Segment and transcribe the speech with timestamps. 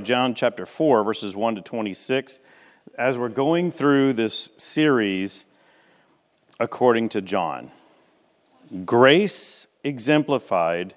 [0.00, 2.40] John chapter 4, verses 1 to 26,
[2.98, 5.44] as we're going through this series
[6.58, 7.70] according to John.
[8.84, 10.94] Grace exemplified,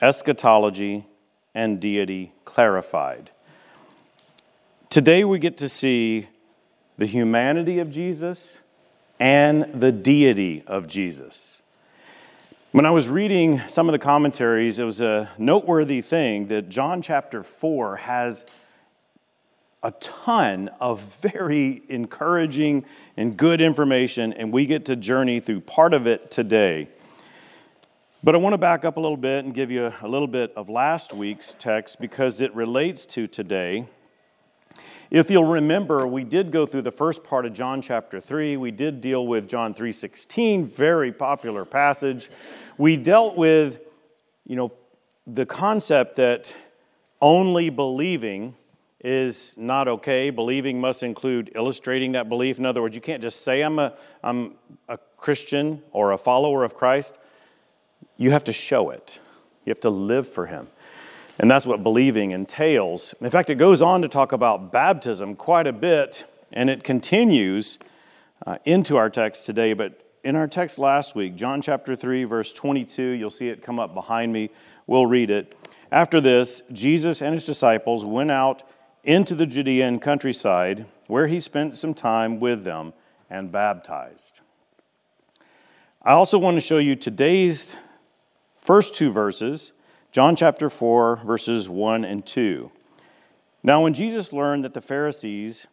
[0.00, 1.06] eschatology,
[1.54, 3.30] and deity clarified.
[4.90, 6.28] Today we get to see
[6.98, 8.58] the humanity of Jesus
[9.18, 11.62] and the deity of Jesus.
[12.76, 17.00] When I was reading some of the commentaries, it was a noteworthy thing that John
[17.00, 18.44] chapter 4 has
[19.82, 22.84] a ton of very encouraging
[23.16, 26.88] and good information, and we get to journey through part of it today.
[28.22, 30.52] But I want to back up a little bit and give you a little bit
[30.54, 33.86] of last week's text because it relates to today.
[35.08, 38.56] If you'll remember, we did go through the first part of John chapter 3.
[38.56, 42.28] We did deal with John 3:16, very popular passage.
[42.78, 43.80] We dealt with,
[44.46, 44.72] you know,
[45.26, 46.54] the concept that
[47.22, 48.54] only believing
[49.02, 50.30] is not okay.
[50.30, 52.58] Believing must include illustrating that belief.
[52.58, 54.54] In other words, you can't just say I'm a, I'm
[54.88, 57.18] a Christian or a follower of Christ.
[58.18, 59.20] You have to show it.
[59.64, 60.68] You have to live for him.
[61.38, 63.14] And that's what believing entails.
[63.20, 67.78] In fact, it goes on to talk about baptism quite a bit, and it continues
[68.46, 69.72] uh, into our text today.
[69.72, 73.78] But in our text last week, John chapter 3, verse 22, you'll see it come
[73.78, 74.50] up behind me.
[74.88, 75.54] We'll read it.
[75.92, 78.64] After this, Jesus and his disciples went out
[79.04, 82.92] into the Judean countryside, where he spent some time with them
[83.30, 84.40] and baptized.
[86.02, 87.76] I also want to show you today's
[88.58, 89.74] first two verses
[90.10, 92.72] John chapter 4, verses 1 and 2.
[93.62, 95.68] Now, when Jesus learned that the Pharisees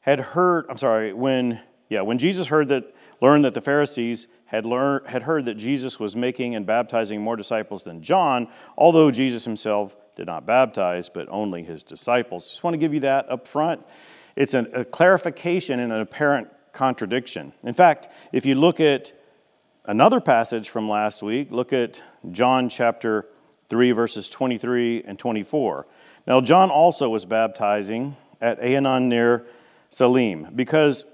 [0.00, 4.64] had heard, I'm sorry, when, yeah, when Jesus heard that, learned that the Pharisees had,
[4.64, 9.44] learned, had heard that Jesus was making and baptizing more disciples than John, although Jesus
[9.44, 12.48] himself did not baptize, but only his disciples.
[12.48, 13.84] Just want to give you that up front.
[14.36, 17.52] It's an, a clarification and an apparent contradiction.
[17.62, 19.12] In fact, if you look at
[19.84, 23.26] another passage from last week, look at John chapter
[23.68, 25.86] 3, verses 23 and 24.
[26.26, 29.46] Now, John also was baptizing at Aenon near
[29.90, 31.04] Salim because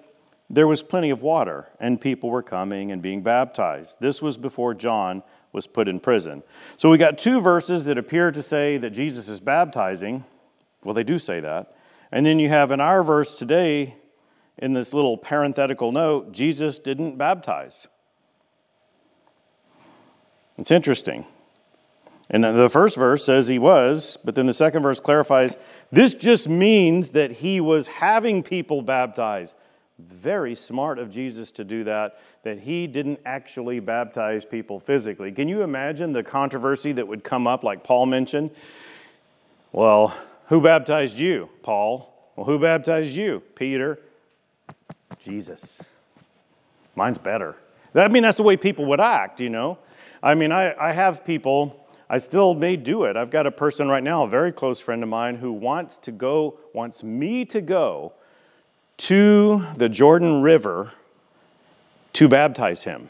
[0.54, 3.98] there was plenty of water and people were coming and being baptized.
[4.00, 5.22] This was before John
[5.52, 6.42] was put in prison.
[6.76, 10.24] So we got two verses that appear to say that Jesus is baptizing.
[10.82, 11.74] Well, they do say that.
[12.10, 13.96] And then you have in our verse today,
[14.58, 17.88] in this little parenthetical note, Jesus didn't baptize.
[20.56, 21.26] It's interesting.
[22.30, 25.56] And the first verse says he was, but then the second verse clarifies
[25.92, 29.56] this just means that he was having people baptized.
[29.98, 35.30] Very smart of Jesus to do that, that he didn't actually baptize people physically.
[35.30, 38.50] Can you imagine the controversy that would come up, like Paul mentioned?
[39.72, 40.16] Well,
[40.46, 41.48] who baptized you?
[41.62, 42.12] Paul.
[42.34, 43.40] Well, who baptized you?
[43.54, 44.00] Peter.
[45.22, 45.80] Jesus.
[46.96, 47.56] Mine's better.
[47.94, 49.78] I mean, that's the way people would act, you know?
[50.22, 53.16] I mean, I, I have people I still may do it.
[53.16, 56.12] I've got a person right now, a very close friend of mine, who wants to
[56.12, 58.12] go, wants me to go
[58.96, 60.92] to the Jordan River
[62.14, 63.08] to baptize him.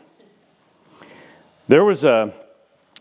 [1.69, 2.35] There was a,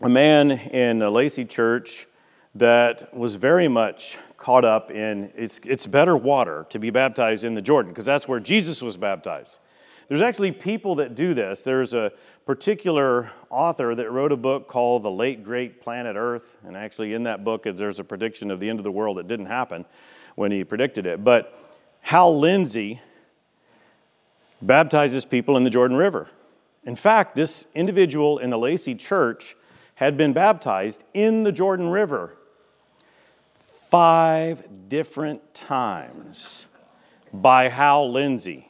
[0.02, 2.06] a man in the Lacey church
[2.54, 7.54] that was very much caught up in it's, it's better water to be baptized in
[7.54, 9.58] the Jordan because that's where Jesus was baptized.
[10.08, 11.64] There's actually people that do this.
[11.64, 12.12] There's a
[12.44, 16.58] particular author that wrote a book called The Late Great Planet Earth.
[16.64, 19.28] And actually, in that book, there's a prediction of the end of the world that
[19.28, 19.86] didn't happen
[20.34, 21.24] when he predicted it.
[21.24, 21.63] But
[22.04, 23.00] Hal Lindsey
[24.60, 26.28] baptizes people in the Jordan River.
[26.84, 29.56] In fact, this individual in the Lacey church
[29.94, 32.36] had been baptized in the Jordan River
[33.88, 36.68] five different times
[37.32, 38.68] by Hal Lindsey.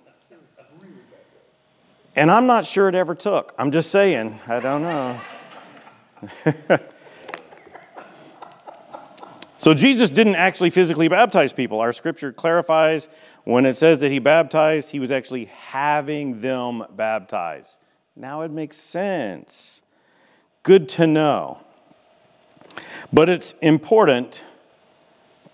[2.14, 3.52] And I'm not sure it ever took.
[3.58, 5.20] I'm just saying, I don't know.
[9.64, 11.80] so Jesus didn't actually physically baptize people.
[11.80, 13.08] Our scripture clarifies
[13.44, 17.78] when it says that he baptized, he was actually having them baptized.
[18.14, 19.80] Now it makes sense.
[20.64, 21.60] Good to know.
[23.10, 24.44] But it's important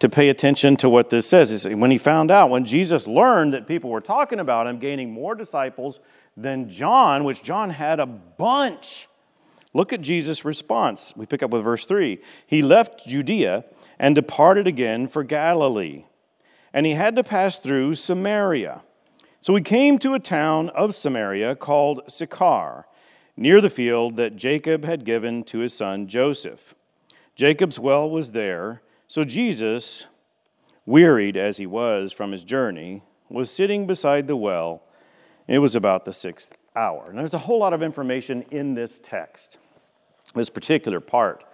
[0.00, 1.68] to pay attention to what this says.
[1.68, 5.36] When he found out, when Jesus learned that people were talking about him gaining more
[5.36, 6.00] disciples
[6.36, 9.06] than John, which John had a bunch.
[9.72, 11.12] Look at Jesus' response.
[11.14, 12.18] We pick up with verse 3.
[12.48, 13.66] He left Judea
[14.00, 16.06] and departed again for Galilee,
[16.72, 18.80] and he had to pass through Samaria.
[19.42, 22.86] So he came to a town of Samaria called Sychar,
[23.36, 26.74] near the field that Jacob had given to his son Joseph.
[27.36, 30.06] Jacob's well was there, so Jesus
[30.86, 34.82] wearied as he was from his journey, was sitting beside the well.
[35.46, 37.10] It was about the sixth hour.
[37.10, 39.58] And there's a whole lot of information in this text,
[40.34, 41.44] this particular part.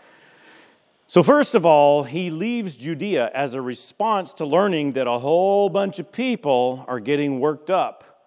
[1.09, 5.69] So, first of all, he leaves Judea as a response to learning that a whole
[5.69, 8.27] bunch of people are getting worked up.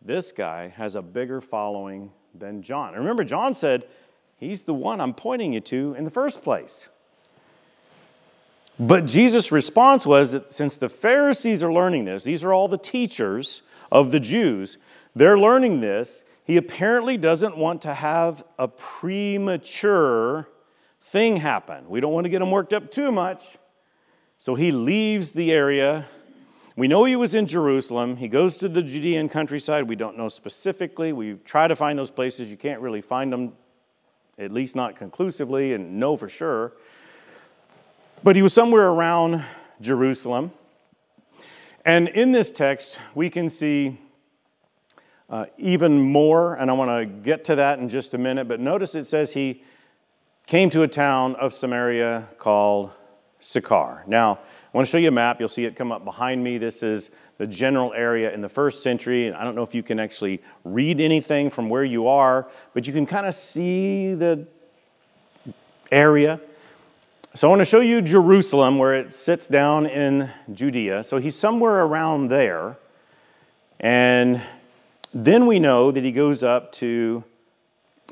[0.00, 2.94] This guy has a bigger following than John.
[2.94, 3.84] remember, John said,
[4.36, 6.88] He's the one I'm pointing you to in the first place.
[8.78, 12.78] But Jesus' response was that since the Pharisees are learning this, these are all the
[12.78, 13.60] teachers
[13.92, 14.78] of the Jews,
[15.14, 16.24] they're learning this.
[16.44, 20.48] He apparently doesn't want to have a premature
[21.00, 21.88] thing happen.
[21.88, 23.58] We don't want to get him worked up too much.
[24.38, 26.06] So he leaves the area.
[26.76, 28.16] We know he was in Jerusalem.
[28.16, 29.88] He goes to the Judean countryside.
[29.88, 31.12] We don't know specifically.
[31.12, 32.50] We try to find those places.
[32.50, 33.52] You can't really find them,
[34.38, 36.72] at least not conclusively, and know for sure.
[38.22, 39.44] But he was somewhere around
[39.80, 40.52] Jerusalem.
[41.84, 43.98] And in this text, we can see
[45.28, 48.48] uh, even more, and I want to get to that in just a minute.
[48.48, 49.62] But notice it says he
[50.50, 52.90] came to a town of Samaria called
[53.38, 54.02] Sychar.
[54.08, 55.38] Now, I want to show you a map.
[55.38, 56.58] You'll see it come up behind me.
[56.58, 59.28] This is the general area in the first century.
[59.28, 62.84] And I don't know if you can actually read anything from where you are, but
[62.88, 64.44] you can kind of see the
[65.92, 66.40] area.
[67.34, 71.04] So I want to show you Jerusalem, where it sits down in Judea.
[71.04, 72.76] So he's somewhere around there.
[73.78, 74.42] And
[75.14, 77.22] then we know that he goes up to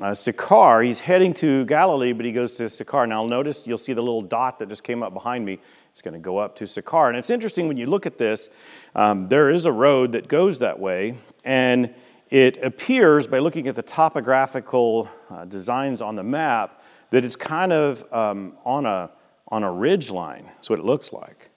[0.01, 0.81] uh, Sychar.
[0.83, 3.07] He's heading to Galilee, but he goes to Sychar.
[3.07, 5.59] Now, notice you'll see the little dot that just came up behind me.
[5.91, 7.09] It's going to go up to Sychar.
[7.09, 8.49] And it's interesting when you look at this,
[8.95, 11.17] um, there is a road that goes that way.
[11.43, 11.93] And
[12.29, 17.73] it appears by looking at the topographical uh, designs on the map that it's kind
[17.73, 19.09] of um, on, a,
[19.47, 20.45] on a ridge line.
[20.45, 21.49] That's what it looks like.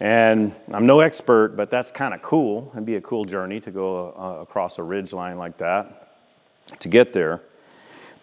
[0.00, 2.70] And I'm no expert, but that's kind of cool.
[2.72, 6.08] It'd be a cool journey to go uh, across a ridge line like that
[6.78, 7.42] to get there.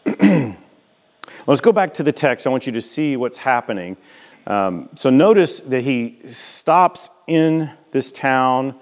[0.06, 2.48] Let's go back to the text.
[2.48, 3.98] I want you to see what's happening.
[4.48, 8.76] Um, so notice that he stops in this town,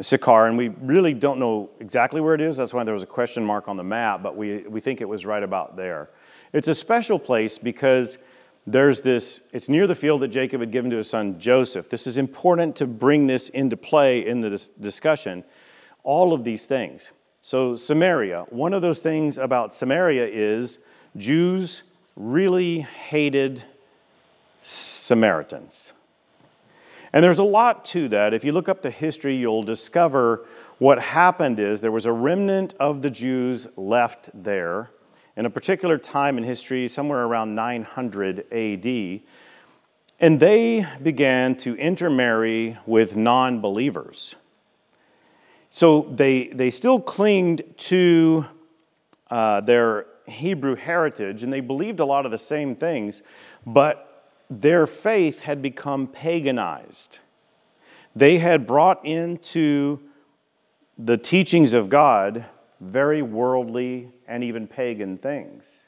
[0.00, 2.56] Sychar, and we really don't know exactly where it is.
[2.56, 5.08] That's why there was a question mark on the map, but we, we think it
[5.08, 6.10] was right about there.
[6.52, 8.18] It's a special place because
[8.66, 11.88] there's this, it's near the field that Jacob had given to his son Joseph.
[11.88, 14.50] This is important to bring this into play in the
[14.80, 15.42] discussion.
[16.04, 17.12] All of these things.
[17.44, 20.78] So, Samaria, one of those things about Samaria is
[21.16, 21.82] Jews
[22.14, 23.64] really hated
[24.60, 25.92] Samaritans.
[27.12, 28.32] And there's a lot to that.
[28.32, 30.46] If you look up the history, you'll discover
[30.78, 34.90] what happened is there was a remnant of the Jews left there
[35.36, 39.20] in a particular time in history, somewhere around 900 AD,
[40.20, 44.36] and they began to intermarry with non believers.
[45.74, 48.44] So they, they still clinged to
[49.30, 53.22] uh, their Hebrew heritage and they believed a lot of the same things,
[53.66, 57.20] but their faith had become paganized.
[58.14, 59.98] They had brought into
[60.98, 62.44] the teachings of God
[62.78, 65.84] very worldly and even pagan things.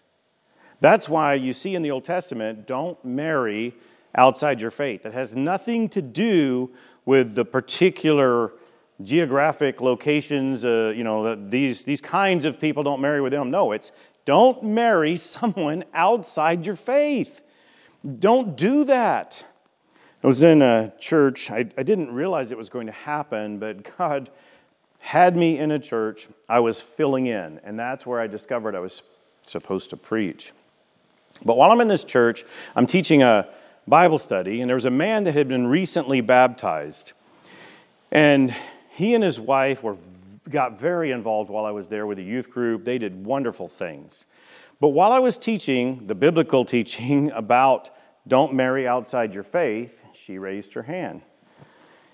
[0.81, 3.75] That's why you see in the Old Testament, don't marry
[4.15, 5.05] outside your faith.
[5.05, 6.71] It has nothing to do
[7.05, 8.55] with the particular
[9.05, 13.51] geographic locations, uh, you know, these, these kinds of people don't marry with them.
[13.51, 13.93] No, it's
[14.25, 17.43] don't marry someone outside your faith.
[18.19, 19.45] Don't do that.
[20.23, 21.51] I was in a church.
[21.51, 24.31] I, I didn't realize it was going to happen, but God
[25.05, 28.81] had me in a church, I was filling in, and that's where I discovered I
[28.81, 29.03] was
[29.43, 30.53] supposed to preach.
[31.45, 32.43] But while I'm in this church,
[32.75, 33.47] I'm teaching a
[33.87, 37.13] Bible study, and there was a man that had been recently baptized.
[38.11, 38.55] And
[38.95, 39.97] he and his wife were
[40.49, 42.85] got very involved while I was there with a youth group.
[42.85, 44.25] They did wonderful things.
[44.79, 47.91] But while I was teaching the biblical teaching about
[48.29, 51.23] don't marry outside your faith, she raised her hand.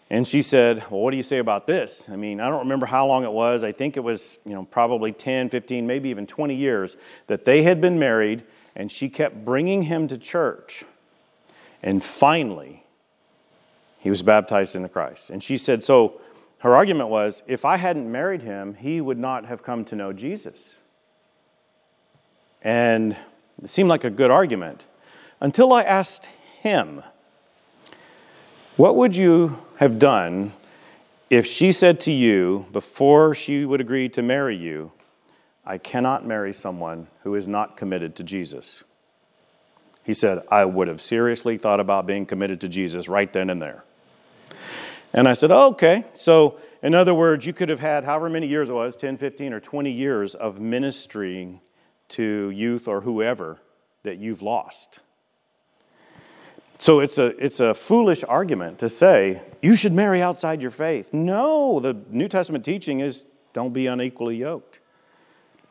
[0.09, 2.09] And she said, Well, what do you say about this?
[2.09, 3.63] I mean, I don't remember how long it was.
[3.63, 6.97] I think it was, you know, probably 10, 15, maybe even 20 years
[7.27, 8.43] that they had been married,
[8.75, 10.85] and she kept bringing him to church.
[11.83, 12.87] And finally,
[13.99, 15.29] he was baptized into Christ.
[15.29, 16.23] And she said, So
[16.61, 20.13] her argument was, if I hadn't married him, he would not have come to know
[20.13, 20.77] Jesus.
[22.63, 23.17] And
[23.63, 24.85] it seemed like a good argument
[25.41, 27.03] until I asked him,
[28.77, 30.53] What would you have done
[31.31, 34.91] if she said to you, before she would agree to marry you,
[35.65, 38.83] I cannot marry someone who is not committed to Jesus.
[40.03, 43.63] He said, I would have seriously thought about being committed to Jesus right then and
[43.63, 43.85] there.
[45.13, 46.05] And I said, oh, okay.
[46.15, 49.53] So, in other words, you could have had however many years it was 10, 15,
[49.53, 51.61] or 20 years of ministering
[52.11, 53.59] to youth or whoever
[54.03, 55.01] that you've lost.
[56.79, 61.13] So it's a, it's a foolish argument to say you should marry outside your faith.
[61.13, 64.81] No, the New Testament teaching is don't be unequally yoked.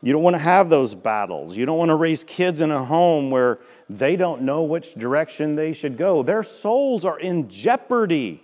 [0.02, 1.56] You don't want to have those battles.
[1.56, 5.56] You don't want to raise kids in a home where they don't know which direction
[5.56, 6.22] they should go.
[6.22, 8.42] Their souls are in jeopardy.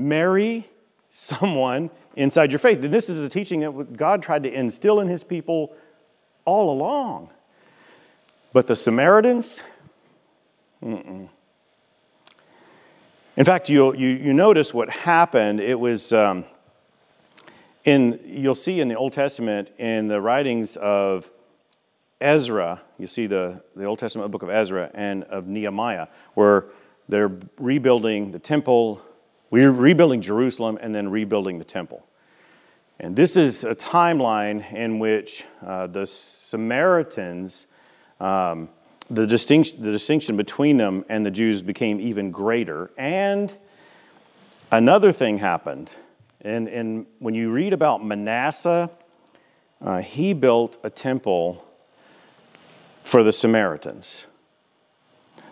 [0.00, 0.68] Marry
[1.08, 2.82] someone inside your faith.
[2.84, 5.74] And this is a teaching that God tried to instill in his people
[6.44, 7.30] all along.
[8.52, 9.62] But the Samaritans,
[10.82, 11.28] mm-mm.
[13.36, 15.60] in fact, you you, you notice what happened.
[15.60, 16.44] It was um,
[17.84, 21.30] in, you'll see in the Old Testament, in the writings of
[22.20, 26.66] Ezra, you see the, the Old Testament book of Ezra and of Nehemiah, where
[27.08, 29.00] they're rebuilding the temple,
[29.50, 32.06] we're rebuilding Jerusalem, and then rebuilding the temple.
[33.00, 37.66] And this is a timeline in which uh, the Samaritans,
[38.20, 38.68] um,
[39.08, 42.90] the, distinction, the distinction between them and the Jews became even greater.
[42.98, 43.56] And
[44.70, 45.94] another thing happened.
[46.42, 48.90] And, and when you read about Manasseh,
[49.80, 51.66] uh, he built a temple
[53.02, 54.26] for the Samaritans.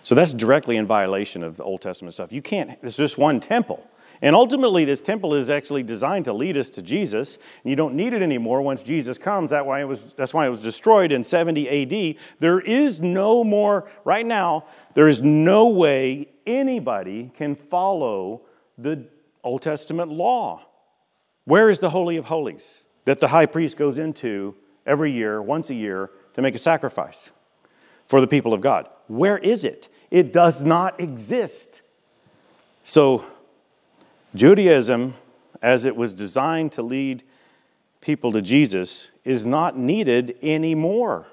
[0.02, 2.32] So that's directly in violation of the Old Testament stuff.
[2.32, 3.88] You can't, it's just one temple.
[4.20, 7.36] And ultimately, this temple is actually designed to lead us to Jesus.
[7.62, 9.50] And you don't need it anymore once Jesus comes.
[9.50, 12.16] That why it was, that's why it was destroyed in 70 AD.
[12.40, 14.64] There is no more, right now,
[14.94, 18.42] there is no way anybody can follow
[18.76, 19.06] the
[19.44, 20.66] Old Testament law.
[21.44, 25.70] Where is the Holy of Holies that the high priest goes into every year, once
[25.70, 27.30] a year, to make a sacrifice
[28.06, 28.88] for the people of God?
[29.08, 29.88] Where is it?
[30.10, 31.82] It does not exist.
[32.84, 33.24] So,
[34.34, 35.14] Judaism,
[35.60, 37.24] as it was designed to lead
[38.00, 41.26] people to Jesus, is not needed anymore.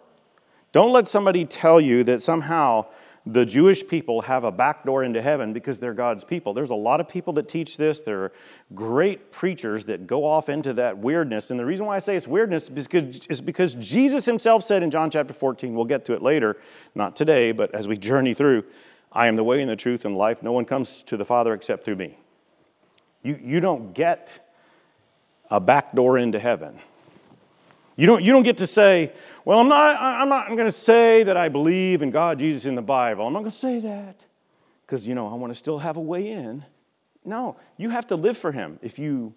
[0.71, 2.87] Don't let somebody tell you that somehow
[3.27, 6.53] the Jewish people have a back door into heaven because they're God's people.
[6.53, 8.01] There's a lot of people that teach this.
[8.01, 8.31] There are
[8.75, 11.49] great preachers that go off into that weirdness.
[11.49, 14.83] And the reason why I say it's weirdness is because, is because Jesus himself said
[14.83, 16.57] in John chapter 14, we'll get to it later,
[16.93, 18.63] not today, but as we journey through,
[19.11, 20.43] I am the way and the truth and life.
[20.43, 22.17] No one comes to the Father except through me.
[23.23, 24.39] You, you don't get
[25.49, 26.79] a back door into heaven.
[27.95, 29.13] You don't, you don't get to say,
[29.45, 32.75] well, I'm not, I'm not going to say that I believe in God, Jesus, in
[32.75, 33.25] the Bible.
[33.25, 34.25] I'm not going to say that
[34.85, 36.65] because, you know, I want to still have a way in.
[37.23, 39.33] No, you have to live for Him if you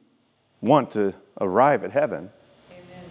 [0.60, 2.30] want to arrive at heaven.
[2.70, 3.04] Amen.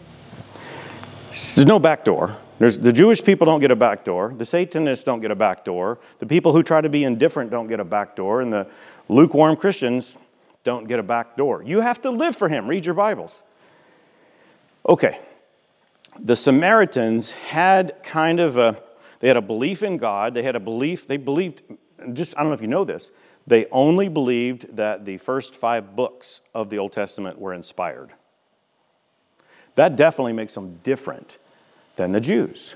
[1.30, 2.36] There's no back door.
[2.60, 4.34] There's, the Jewish people don't get a back door.
[4.36, 6.00] The Satanists don't get a back door.
[6.20, 8.42] The people who try to be indifferent don't get a back door.
[8.42, 8.68] And the
[9.08, 10.18] lukewarm Christians
[10.64, 11.64] don't get a back door.
[11.64, 12.68] You have to live for Him.
[12.68, 13.44] Read your Bibles.
[14.90, 15.20] Okay,
[16.20, 18.82] the Samaritans had kind of a
[19.20, 20.34] they had a belief in God.
[20.34, 21.64] They had a belief, they believed,
[22.14, 23.12] just I don't know if you know this,
[23.48, 28.12] they only believed that the first five books of the Old Testament were inspired.
[29.76, 31.38] That definitely makes them different
[31.96, 32.76] than the Jews.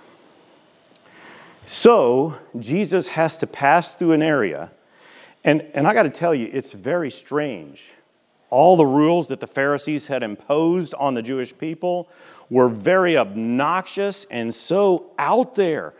[1.65, 4.71] So Jesus has to pass through an area,
[5.43, 7.91] and, and I got to tell you, it's very strange.
[8.51, 12.09] All the rules that the Pharisees had imposed on the Jewish people
[12.49, 15.93] were very obnoxious and so out there.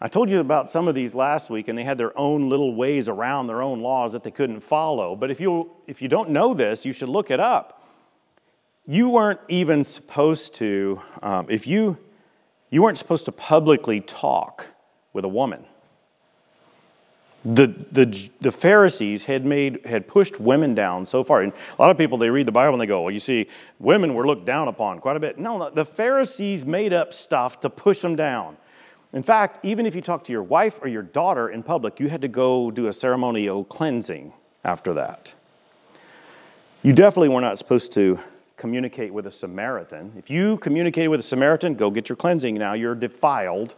[0.00, 2.74] I told you about some of these last week, and they had their own little
[2.74, 5.14] ways around their own laws that they couldn't follow.
[5.14, 7.86] But if you, if you don't know this, you should look it up.
[8.84, 11.96] You weren't even supposed to, um, if you,
[12.68, 14.66] you weren't supposed to publicly talk
[15.12, 15.64] with a woman
[17.44, 21.42] the, the, the Pharisees had made had pushed women down so far.
[21.42, 23.48] And a lot of people they read the Bible and they go, "Well, you see,
[23.80, 27.70] women were looked down upon quite a bit." No, the Pharisees made up stuff to
[27.70, 28.56] push them down.
[29.12, 32.08] In fact, even if you talk to your wife or your daughter in public, you
[32.08, 34.32] had to go do a ceremonial cleansing
[34.64, 35.34] after that.
[36.82, 38.18] You definitely were not supposed to
[38.56, 40.12] communicate with a Samaritan.
[40.16, 42.72] If you communicated with a Samaritan, go get your cleansing now.
[42.72, 43.74] You're defiled.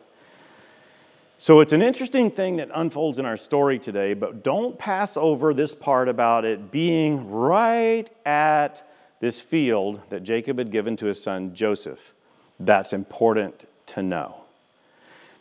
[1.44, 5.52] So it's an interesting thing that unfolds in our story today, but don't pass over
[5.52, 8.82] this part about it being right at
[9.20, 12.14] this field that Jacob had given to his son Joseph.
[12.58, 14.44] That's important to know.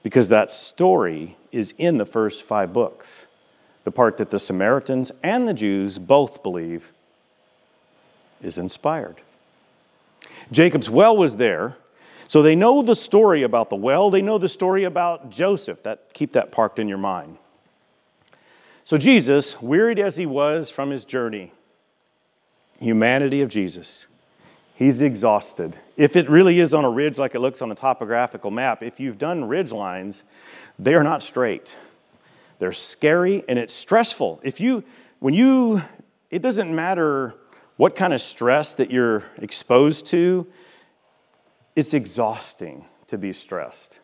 [0.03, 3.25] Because that story is in the first five books,
[3.85, 6.91] the part that the Samaritans and the Jews both believe
[8.41, 9.21] is inspired.
[10.51, 11.77] Jacob's well was there,
[12.33, 15.83] so they know the story about the well, they know the story about Joseph.
[15.83, 17.37] That keep that parked in your mind.
[18.85, 21.51] So Jesus, wearied as he was from his journey,
[22.79, 24.07] humanity of Jesus.
[24.73, 25.77] He's exhausted.
[25.95, 28.99] If it really is on a ridge like it looks on a topographical map, if
[28.99, 30.23] you've done ridge lines,
[30.79, 31.77] they are not straight.
[32.57, 34.39] They're scary and it's stressful.
[34.41, 34.83] If you,
[35.19, 35.83] when you,
[36.31, 37.35] it doesn't matter
[37.77, 40.47] what kind of stress that you're exposed to,
[41.75, 43.99] it's exhausting to be stressed.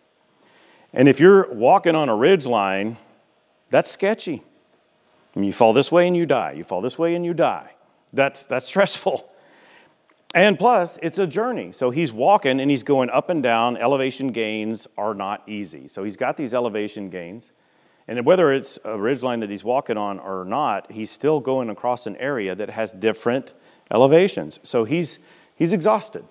[0.93, 2.97] And if you're walking on a ridge line,
[3.69, 4.43] that's sketchy.
[5.35, 6.53] You fall this way and you die.
[6.53, 7.71] You fall this way and you die.
[8.13, 9.29] That's, that's stressful.
[10.33, 11.71] And plus, it's a journey.
[11.71, 13.77] So he's walking and he's going up and down.
[13.77, 15.87] Elevation gains are not easy.
[15.87, 17.51] So he's got these elevation gains.
[18.07, 22.07] And whether it's a ridgeline that he's walking on or not, he's still going across
[22.07, 23.53] an area that has different
[23.91, 24.59] elevations.
[24.63, 25.19] So he's,
[25.55, 26.25] he's exhausted.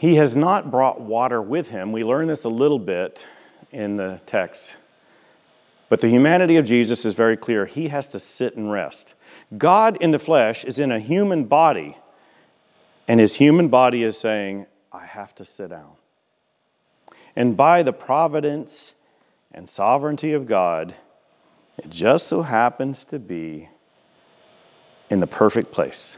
[0.00, 1.92] He has not brought water with him.
[1.92, 3.26] We learn this a little bit
[3.70, 4.78] in the text.
[5.90, 7.66] But the humanity of Jesus is very clear.
[7.66, 9.14] He has to sit and rest.
[9.58, 11.98] God in the flesh is in a human body,
[13.06, 15.92] and his human body is saying, I have to sit down.
[17.36, 18.94] And by the providence
[19.52, 20.94] and sovereignty of God,
[21.76, 23.68] it just so happens to be
[25.10, 26.16] in the perfect place.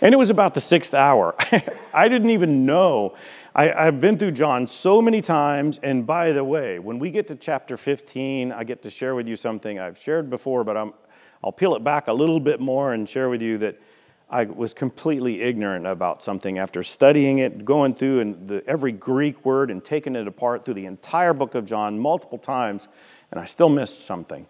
[0.00, 1.34] And it was about the sixth hour.
[1.94, 3.14] I didn't even know.
[3.54, 5.80] I, have been through John so many times.
[5.82, 9.28] And by the way, when we get to chapter 15, I get to share with
[9.28, 10.92] you something I've shared before, but I'm,
[11.42, 13.80] I'll peel it back a little bit more and share with you that
[14.28, 19.44] I was completely ignorant about something after studying it, going through and the, every Greek
[19.44, 22.88] word and taking it apart through the entire book of John multiple times,
[23.30, 24.46] and I still missed something.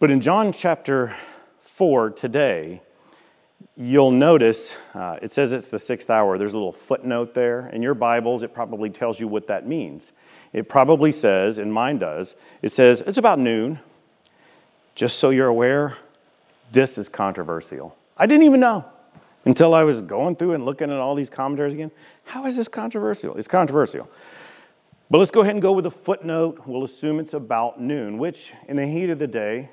[0.00, 1.14] But in John chapter
[1.60, 2.80] 4 today,
[3.78, 6.36] you'll notice uh, it says it's the sixth hour.
[6.36, 7.68] There's a little footnote there.
[7.68, 10.12] In your Bibles, it probably tells you what that means.
[10.52, 13.78] It probably says, and mine does, it says it's about noon.
[14.96, 15.96] Just so you're aware,
[16.72, 17.96] this is controversial.
[18.16, 18.84] I didn't even know
[19.44, 21.92] until I was going through and looking at all these commentaries again.
[22.24, 23.36] How is this controversial?
[23.36, 24.10] It's controversial.
[25.08, 26.62] But let's go ahead and go with a footnote.
[26.66, 29.70] We'll assume it's about noon, which in the heat of the day,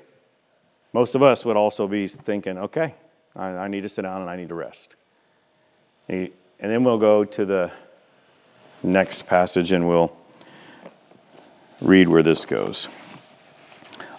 [0.92, 2.94] most of us would also be thinking, okay,
[3.36, 4.96] I, I need to sit down and I need to rest.
[6.08, 7.70] And then we'll go to the
[8.82, 10.16] next passage and we'll
[11.80, 12.88] read where this goes.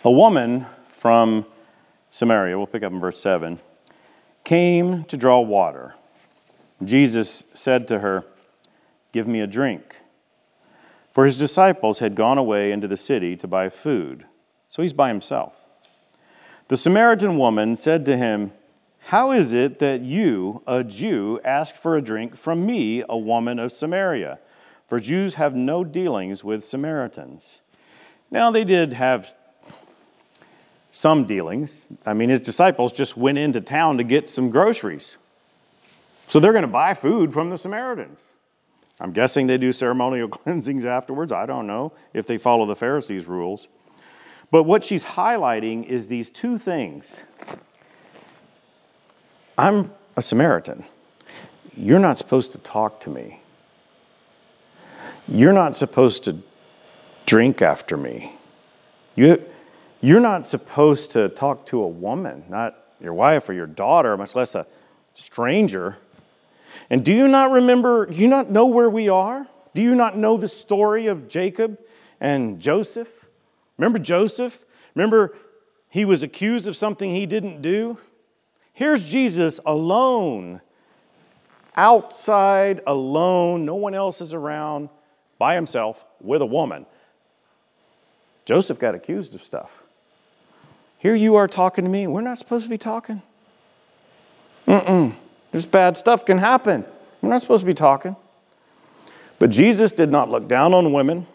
[0.04, 1.46] A woman from
[2.10, 3.60] Samaria, we'll pick up in verse 7,
[4.44, 5.96] came to draw water.
[6.84, 8.24] Jesus said to her,
[9.12, 9.96] Give me a drink.
[11.12, 14.26] For his disciples had gone away into the city to buy food,
[14.68, 15.66] so he's by himself.
[16.68, 18.52] The Samaritan woman said to him,
[19.08, 23.58] how is it that you, a Jew, ask for a drink from me, a woman
[23.58, 24.38] of Samaria?
[24.90, 27.62] For Jews have no dealings with Samaritans.
[28.30, 29.34] Now, they did have
[30.92, 31.88] some dealings.
[32.06, 35.18] I mean, his disciples just went into town to get some groceries.
[36.28, 38.22] So they're going to buy food from the Samaritans.
[39.00, 41.32] I'm guessing they do ceremonial cleansings afterwards.
[41.32, 43.70] I don't know if they follow the Pharisees' rules.
[44.52, 47.24] But what she's highlighting is these two things
[49.58, 50.84] I'm a Samaritan.
[51.76, 53.42] You're not supposed to talk to me.
[55.28, 56.38] You're not supposed to
[57.26, 58.34] drink after me.
[59.16, 59.44] You,
[60.00, 64.36] you're not supposed to talk to a woman, not your wife or your daughter, much
[64.36, 64.68] less a
[65.16, 65.98] stranger.
[66.90, 69.48] And do you not remember, do you not know where we are?
[69.74, 71.80] Do you not know the story of Jacob
[72.20, 73.26] and Joseph?
[73.78, 74.64] Remember Joseph?
[74.96, 75.36] Remember
[75.90, 77.98] he was accused of something he didn't do?
[78.78, 80.62] Here's Jesus alone,
[81.76, 84.90] outside, alone, no one else is around,
[85.40, 86.86] by himself, with a woman.
[88.46, 89.82] Joseph got accused of stuff.
[91.00, 92.06] Here you are talking to me.
[92.06, 93.24] We're not supposed to be talking.
[94.68, 95.16] Mm-mm.
[95.52, 96.86] This bad stuff can happen.
[97.24, 98.16] We're not supposed to be talking.
[99.40, 101.26] But Jesus did not look down on women.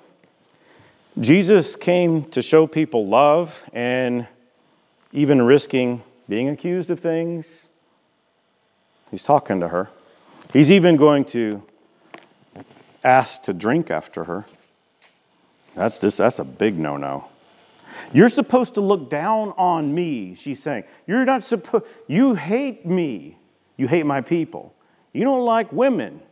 [1.19, 4.29] Jesus came to show people love and
[5.11, 7.68] even risking being accused of things.
[9.11, 9.90] He's talking to her.
[10.51, 11.62] He's even going to
[13.05, 14.47] ask to drink after her.
[15.75, 17.29] That's just that's a big no-no.
[18.14, 20.85] You're supposed to look down on me, she's saying.
[21.07, 23.37] You're not supposed you hate me.
[23.77, 24.75] You hate my people.
[25.12, 26.23] You don't like women.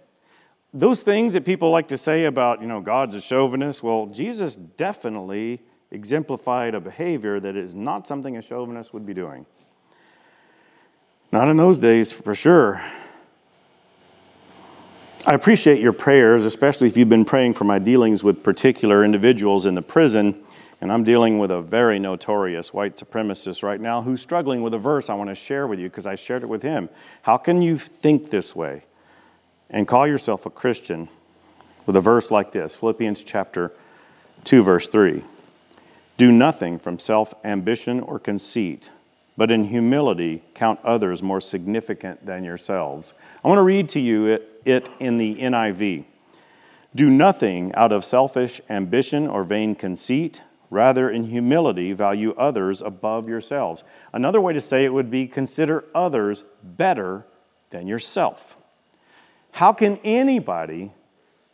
[0.73, 4.57] Those things that people like to say about, you know, God's a chauvinist, well, Jesus
[4.57, 5.61] definitely
[5.91, 9.45] exemplified a behavior that is not something a chauvinist would be doing.
[11.33, 12.83] Not in those days, for sure.
[15.27, 19.67] I appreciate your prayers, especially if you've been praying for my dealings with particular individuals
[19.67, 20.43] in the prison,
[20.81, 24.79] And I'm dealing with a very notorious white supremacist right now who's struggling with a
[24.79, 26.89] verse I want to share with you because I shared it with him.
[27.21, 28.85] How can you think this way
[29.69, 31.11] and call yourself a Christian
[31.85, 33.73] with a verse like this Philippians chapter
[34.45, 35.23] 2, verse 3?
[36.17, 38.91] Do nothing from self ambition or conceit,
[39.41, 43.15] but in humility count others more significant than yourselves.
[43.43, 46.05] I want to read to you it, it in the NIV.
[46.95, 53.29] Do nothing out of selfish ambition or vain conceit Rather, in humility, value others above
[53.29, 53.83] yourselves.
[54.13, 57.27] Another way to say it would be consider others better
[57.71, 58.57] than yourself.
[59.51, 60.93] How can anybody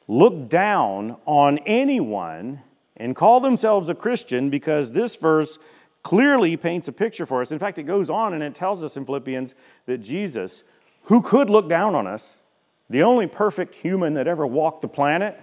[0.07, 2.61] look down on anyone
[2.97, 5.59] and call themselves a Christian because this verse
[6.07, 7.51] clearly paints a picture for us?
[7.51, 10.63] In fact, it goes on and it tells us in Philippians that Jesus,
[11.07, 12.39] who could look down on us,
[12.89, 15.37] the only perfect human that ever walked the planet,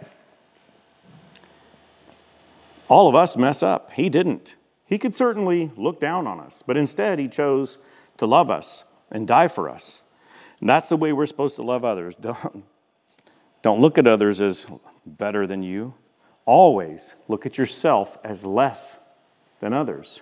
[2.88, 3.92] all of us mess up.
[3.92, 4.56] He didn't.
[4.86, 7.78] He could certainly look down on us, but instead, he chose
[8.16, 10.02] to love us and die for us.
[10.62, 12.16] And that's the way we're supposed to love others.
[12.22, 12.64] Don't,
[13.62, 14.66] don't look at others as
[15.06, 15.94] better than you.
[16.46, 18.98] Always look at yourself as less
[19.60, 20.22] than others.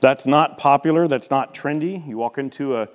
[0.00, 2.06] That's not popular, that's not trendy.
[2.06, 2.88] You walk into a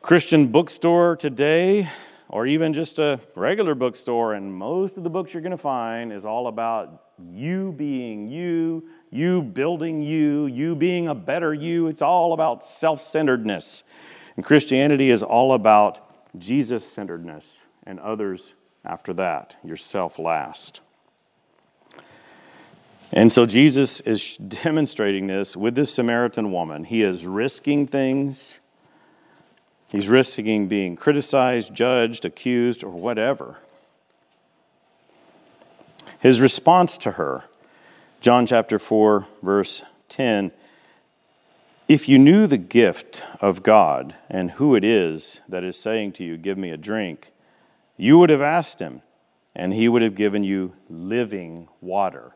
[0.00, 1.90] Christian bookstore today,
[2.28, 6.12] or even just a regular bookstore, and most of the books you're going to find
[6.12, 7.02] is all about
[7.32, 11.88] you being you, you building you, you being a better you.
[11.88, 13.84] It's all about self centeredness.
[14.36, 16.00] And Christianity is all about
[16.38, 20.80] Jesus centeredness and others after that, yourself last.
[23.12, 26.84] And so Jesus is demonstrating this with this Samaritan woman.
[26.84, 28.60] He is risking things.
[29.88, 33.58] He's risking being criticized, judged, accused, or whatever.
[36.18, 37.44] His response to her,
[38.20, 40.50] John chapter 4, verse 10
[41.86, 46.24] If you knew the gift of God and who it is that is saying to
[46.24, 47.32] you, Give me a drink,
[47.96, 49.02] you would have asked him,
[49.54, 52.32] and he would have given you living water.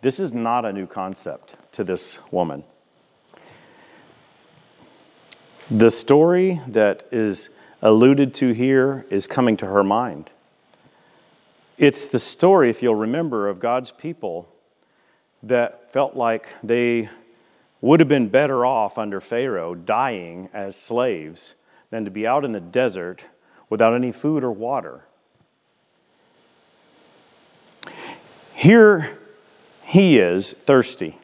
[0.00, 2.62] This is not a new concept to this woman.
[5.70, 7.50] The story that is
[7.82, 10.30] alluded to here is coming to her mind.
[11.76, 14.48] It's the story, if you'll remember, of God's people
[15.42, 17.08] that felt like they
[17.80, 21.54] would have been better off under Pharaoh dying as slaves
[21.90, 23.24] than to be out in the desert
[23.68, 25.04] without any food or water.
[28.54, 29.18] Here
[29.88, 31.16] he is thirsty.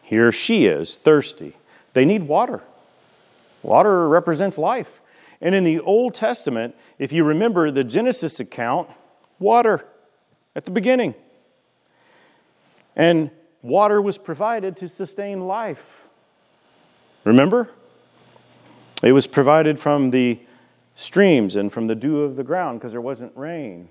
[0.00, 1.56] Here she is thirsty.
[1.92, 2.62] They need water.
[3.64, 5.02] Water represents life.
[5.40, 8.88] And in the Old Testament, if you remember the Genesis account,
[9.40, 9.84] water
[10.54, 11.16] at the beginning.
[12.94, 16.06] And water was provided to sustain life.
[17.24, 17.70] Remember?
[19.02, 20.38] It was provided from the
[20.94, 23.88] streams and from the dew of the ground because there wasn't rain.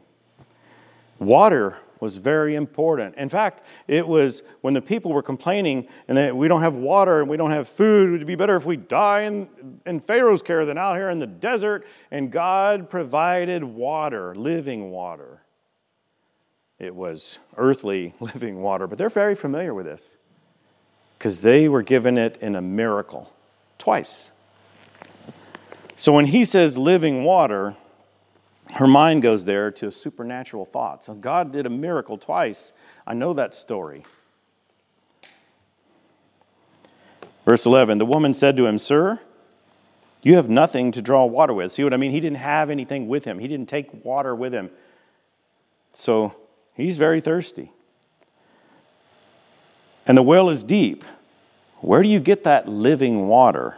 [1.20, 1.76] Water
[2.06, 3.16] was very important.
[3.16, 7.20] In fact, it was when the people were complaining and that we don't have water
[7.20, 9.50] and we don't have food, it would be better if we die in,
[9.88, 11.84] in Pharaoh's care than out here in the desert.
[12.12, 15.42] And God provided water, living water.
[16.78, 20.18] It was earthly living water, but they're very familiar with this
[21.18, 23.34] because they were given it in a miracle
[23.80, 24.32] twice.
[25.98, 27.76] So when he says living water,
[28.74, 31.10] her mind goes there to supernatural thoughts.
[31.20, 32.74] God did a miracle twice.
[33.06, 34.04] I know that story.
[37.46, 39.20] Verse 11 The woman said to him, Sir,
[40.22, 41.72] you have nothing to draw water with.
[41.72, 42.12] See what I mean?
[42.12, 44.72] He didn't have anything with him, he didn't take water with him.
[45.94, 46.36] So
[46.74, 47.72] he's very thirsty.
[50.08, 51.04] And the well is deep.
[51.80, 53.78] Where do you get that living water?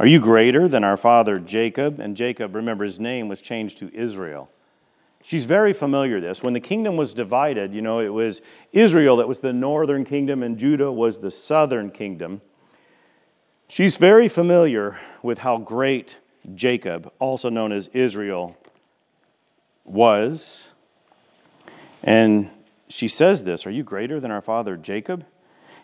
[0.00, 2.00] Are you greater than our father Jacob?
[2.00, 4.50] And Jacob, remember, his name was changed to Israel.
[5.22, 6.42] She's very familiar with this.
[6.42, 8.40] When the kingdom was divided, you know, it was
[8.72, 12.40] Israel that was the northern kingdom and Judah was the southern kingdom.
[13.68, 16.18] She's very familiar with how great
[16.54, 18.56] Jacob, also known as Israel,
[19.84, 20.70] was.
[22.02, 22.48] And
[22.88, 25.26] she says this Are you greater than our father Jacob?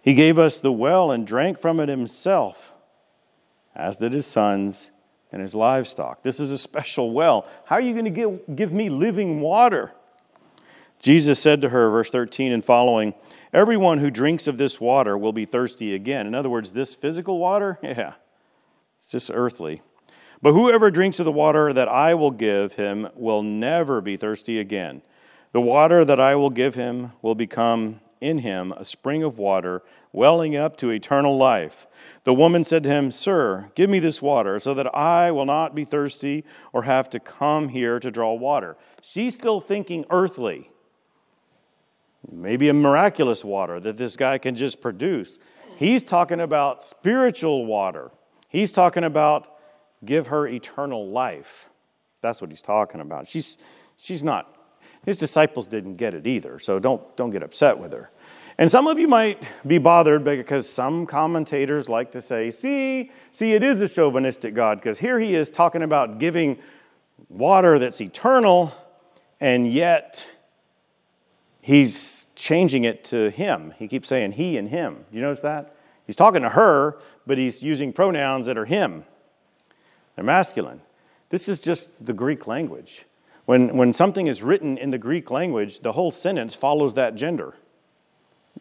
[0.00, 2.72] He gave us the well and drank from it himself
[3.76, 4.90] as did his sons
[5.30, 6.22] and his livestock.
[6.22, 7.46] This is a special well.
[7.66, 9.92] How are you going to give me living water?
[10.98, 13.14] Jesus said to her, verse 13 and following,
[13.52, 16.26] Everyone who drinks of this water will be thirsty again.
[16.26, 18.14] In other words, this physical water, yeah,
[18.98, 19.82] it's just earthly.
[20.42, 24.58] But whoever drinks of the water that I will give him will never be thirsty
[24.58, 25.02] again.
[25.52, 29.82] The water that I will give him will become in him a spring of water
[30.12, 31.86] welling up to eternal life.
[32.24, 35.74] The woman said to him, Sir, give me this water so that I will not
[35.74, 38.76] be thirsty or have to come here to draw water.
[39.02, 40.70] She's still thinking earthly.
[42.30, 45.38] Maybe a miraculous water that this guy can just produce.
[45.76, 48.10] He's talking about spiritual water.
[48.48, 49.48] He's talking about
[50.04, 51.68] give her eternal life.
[52.22, 53.28] That's what he's talking about.
[53.28, 53.58] She's,
[53.96, 54.55] she's not,
[55.06, 58.10] his disciples didn't get it either, so don't, don't get upset with her.
[58.58, 63.54] And some of you might be bothered because some commentators like to say, see, see,
[63.54, 66.58] it is a chauvinistic God, because here he is talking about giving
[67.28, 68.74] water that's eternal,
[69.40, 70.28] and yet
[71.60, 73.74] he's changing it to him.
[73.78, 75.04] He keeps saying he and him.
[75.10, 75.76] Do you notice that?
[76.06, 79.04] He's talking to her, but he's using pronouns that are him.
[80.14, 80.80] They're masculine.
[81.28, 83.04] This is just the Greek language.
[83.46, 87.54] When, when something is written in the Greek language, the whole sentence follows that gender.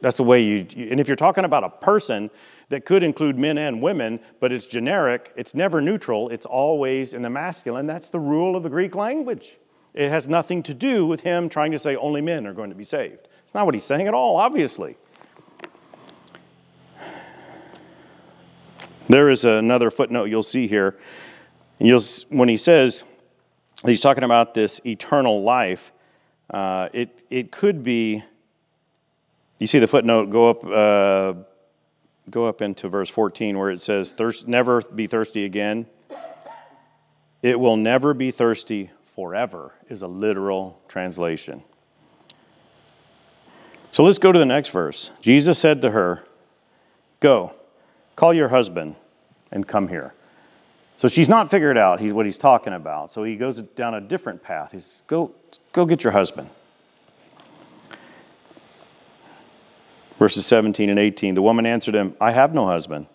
[0.01, 2.29] That's the way you, and if you're talking about a person
[2.69, 7.21] that could include men and women, but it's generic, it's never neutral, it's always in
[7.21, 7.87] the masculine.
[7.87, 9.57] That's the rule of the Greek language.
[9.93, 12.75] It has nothing to do with him trying to say only men are going to
[12.75, 13.27] be saved.
[13.43, 14.97] It's not what he's saying at all, obviously.
[19.07, 20.97] There is another footnote you'll see here.
[21.79, 23.03] You'll, when he says,
[23.85, 25.91] he's talking about this eternal life,
[26.49, 28.23] uh, it, it could be,
[29.59, 31.33] you see the footnote go up, uh,
[32.29, 35.85] go up into verse 14 where it says, Thirst, never be thirsty again.
[37.41, 41.63] It will never be thirsty forever, is a literal translation.
[43.91, 45.11] So let's go to the next verse.
[45.21, 46.25] Jesus said to her,
[47.21, 47.55] Go,
[48.15, 48.95] call your husband
[49.51, 50.13] and come here.
[50.97, 53.11] So she's not figured out he's what he's talking about.
[53.11, 54.71] So he goes down a different path.
[54.71, 55.31] He's go
[55.71, 56.49] go get your husband.
[60.17, 61.35] Verses 17 and 18.
[61.35, 63.07] The woman answered him, I have no husband.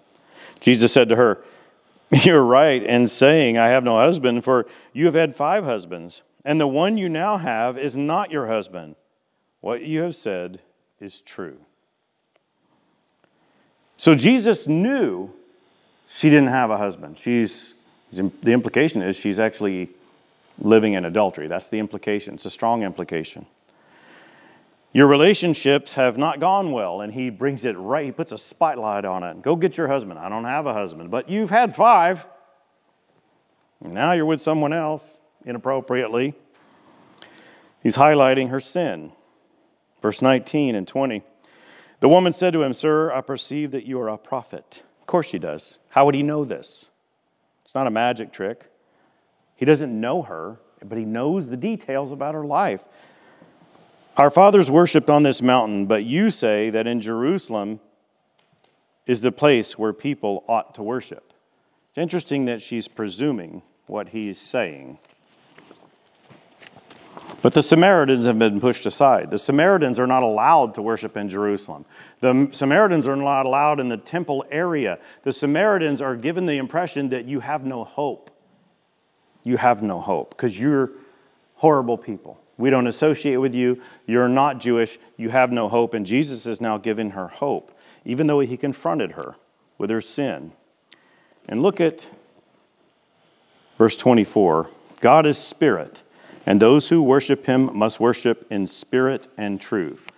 [0.61, 1.43] Jesus said to her,
[2.11, 6.61] you're right in saying, I have no husband, for you have had five husbands, and
[6.61, 8.97] the one you now have is not your husband.
[9.61, 10.61] What you have said
[11.01, 11.59] is true.
[13.97, 15.33] So Jesus knew
[16.13, 17.17] she didn't have a husband.
[17.17, 17.75] She's,
[18.11, 19.91] the implication is she's actually
[20.59, 21.47] living in adultery.
[21.47, 22.35] That's the implication.
[22.35, 23.47] It's a strong implication.
[24.93, 28.07] Your relationships have not gone well, and he brings it right.
[28.07, 29.41] He puts a spotlight on it.
[29.41, 30.19] Go get your husband.
[30.19, 32.27] I don't have a husband, but you've had five.
[33.81, 36.35] Now you're with someone else inappropriately.
[37.85, 39.13] He's highlighting her sin.
[40.03, 41.23] Verse 19 and 20.
[42.01, 44.83] The woman said to him, Sir, I perceive that you are a prophet.
[45.11, 45.81] Course she does.
[45.89, 46.89] How would he know this?
[47.65, 48.71] It's not a magic trick.
[49.57, 52.85] He doesn't know her, but he knows the details about her life.
[54.17, 57.81] Our fathers worshiped on this mountain, but you say that in Jerusalem
[59.05, 61.33] is the place where people ought to worship.
[61.89, 65.01] It's interesting that she's presuming what he's saying.
[67.43, 69.31] But the Samaritans have been pushed aside.
[69.31, 71.87] The Samaritans are not allowed to worship in Jerusalem.
[72.21, 74.99] The Samaritans are not allowed in the temple area.
[75.23, 78.31] The Samaritans are given the impression that you have no hope.
[79.43, 80.91] You have no hope because you're
[81.55, 82.39] horrible people.
[82.59, 83.81] We don't associate with you.
[84.07, 84.99] You're not Jewish.
[85.17, 85.95] You have no hope.
[85.95, 87.73] And Jesus is now giving her hope,
[88.05, 89.37] even though he confronted her
[89.79, 90.53] with her sin.
[91.49, 92.11] And look at
[93.79, 94.69] verse 24
[95.01, 96.03] God is spirit,
[96.47, 100.09] and those who worship him must worship in spirit and truth.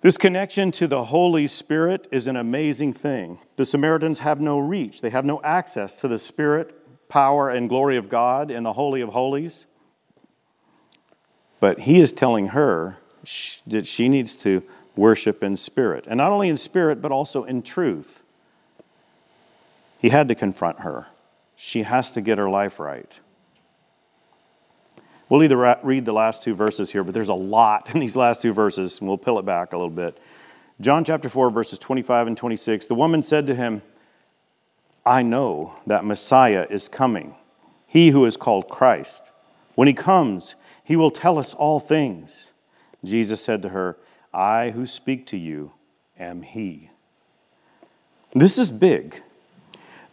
[0.00, 3.38] This connection to the Holy Spirit is an amazing thing.
[3.56, 7.96] The Samaritans have no reach, they have no access to the Spirit, power, and glory
[7.96, 9.66] of God in the Holy of Holies.
[11.58, 12.98] But he is telling her
[13.66, 14.62] that she needs to
[14.96, 16.04] worship in spirit.
[16.06, 18.22] And not only in spirit, but also in truth.
[19.98, 21.06] He had to confront her.
[21.56, 23.18] She has to get her life right.
[25.34, 28.40] We'll either read the last two verses here, but there's a lot in these last
[28.40, 30.16] two verses, and we'll peel it back a little bit.
[30.80, 32.86] John chapter 4, verses 25 and 26.
[32.86, 33.82] The woman said to him,
[35.04, 37.34] I know that Messiah is coming,
[37.84, 39.32] he who is called Christ.
[39.74, 42.52] When he comes, he will tell us all things.
[43.02, 43.96] Jesus said to her,
[44.32, 45.72] I who speak to you
[46.16, 46.90] am He.
[48.36, 49.20] This is big.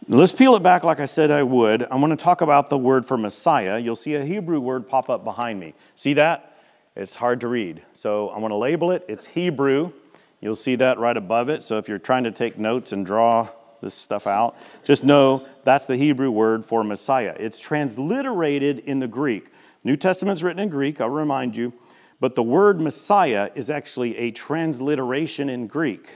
[0.08, 1.84] Let's peel it back like I said I would.
[1.84, 3.78] I'm going to talk about the word for Messiah.
[3.78, 5.74] You'll see a Hebrew word pop up behind me.
[5.94, 6.58] See that?
[6.96, 7.82] It's hard to read.
[7.92, 9.04] So I'm going to label it.
[9.08, 9.92] It's Hebrew.
[10.40, 11.62] You'll see that right above it.
[11.62, 13.48] So if you're trying to take notes and draw
[13.80, 17.36] this stuff out, just know that's the Hebrew word for Messiah.
[17.38, 19.50] It's transliterated in the Greek.
[19.84, 21.72] New Testament's written in Greek, I'll remind you,
[22.18, 26.08] but the word Messiah is actually a transliteration in Greek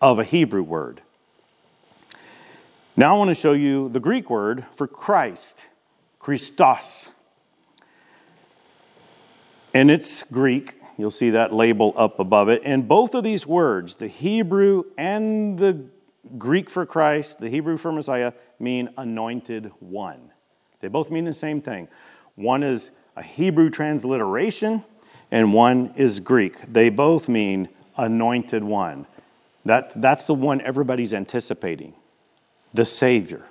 [0.00, 1.00] of a Hebrew word.
[2.96, 5.66] Now I want to show you the Greek word for Christ,
[6.20, 7.08] Christos.
[9.74, 10.80] And it's Greek.
[10.96, 12.62] You'll see that label up above it.
[12.64, 15.86] And both of these words, the Hebrew and the
[16.38, 20.30] Greek for Christ, the Hebrew for Messiah, mean anointed one.
[20.78, 21.88] They both mean the same thing.
[22.36, 24.84] One is a Hebrew transliteration,
[25.32, 26.54] and one is Greek.
[26.72, 29.08] They both mean anointed one.
[29.64, 31.94] That, that's the one everybody's anticipating
[32.74, 33.46] the Savior.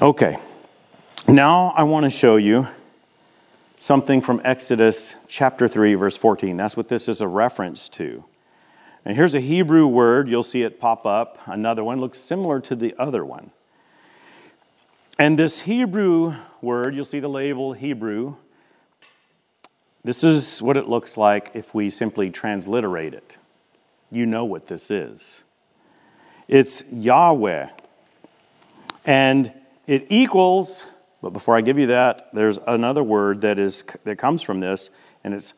[0.00, 0.38] Okay,
[1.26, 2.68] now I want to show you
[3.78, 6.56] something from Exodus chapter 3, verse 14.
[6.56, 8.24] That's what this is a reference to.
[9.04, 11.38] And here's a Hebrew word, you'll see it pop up.
[11.46, 13.50] Another one looks similar to the other one.
[15.18, 18.36] And this Hebrew word, you'll see the label Hebrew.
[20.04, 23.38] This is what it looks like if we simply transliterate it.
[24.10, 25.44] You know what this is.
[26.52, 27.70] It's Yahweh.
[29.06, 29.52] And
[29.86, 30.86] it equals,
[31.22, 34.90] but before I give you that, there's another word that, is, that comes from this,
[35.24, 35.54] and it's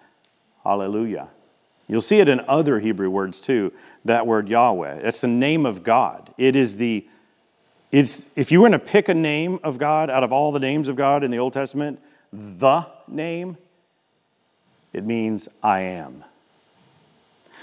[0.63, 1.31] hallelujah.
[1.89, 3.73] You'll see it in other Hebrew words too,
[4.05, 5.01] that word Yahweh.
[5.03, 6.33] It's the name of God.
[6.39, 7.05] It is the,
[7.91, 10.89] it's, if you were to pick a name of God out of all the names
[10.89, 12.01] of God in the Old Testament,
[12.33, 13.57] the name,
[14.93, 16.23] it means I am.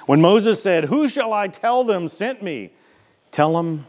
[0.05, 2.71] When Moses said, Who shall I tell them sent me?
[3.31, 3.85] Tell them,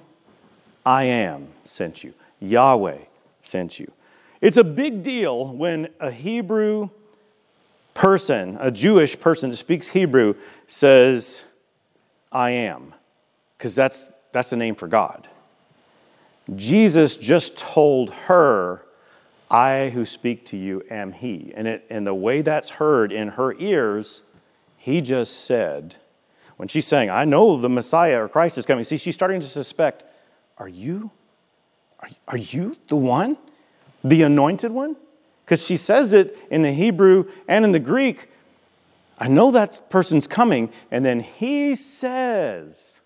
[0.86, 2.14] I am sent you.
[2.40, 2.98] Yahweh
[3.42, 3.90] sent you.
[4.40, 6.90] It's a big deal when a Hebrew
[7.94, 10.34] person, a Jewish person that speaks Hebrew,
[10.66, 11.44] says,
[12.30, 12.94] I am,
[13.56, 15.28] because that's, that's the name for God.
[16.56, 18.82] Jesus just told her,
[19.50, 21.52] I who speak to you am He.
[21.54, 24.22] And, it, and the way that's heard in her ears,
[24.76, 25.96] He just said,
[26.62, 29.46] when she's saying, I know the Messiah or Christ is coming, see, she's starting to
[29.48, 30.04] suspect,
[30.58, 31.10] are you?
[31.98, 33.36] Are, are you the one?
[34.04, 34.94] The anointed one?
[35.44, 38.28] Because she says it in the Hebrew and in the Greek.
[39.18, 40.72] I know that person's coming.
[40.92, 43.00] And then he says,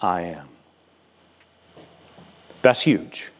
[0.00, 0.48] I am.
[2.62, 3.32] That's huge.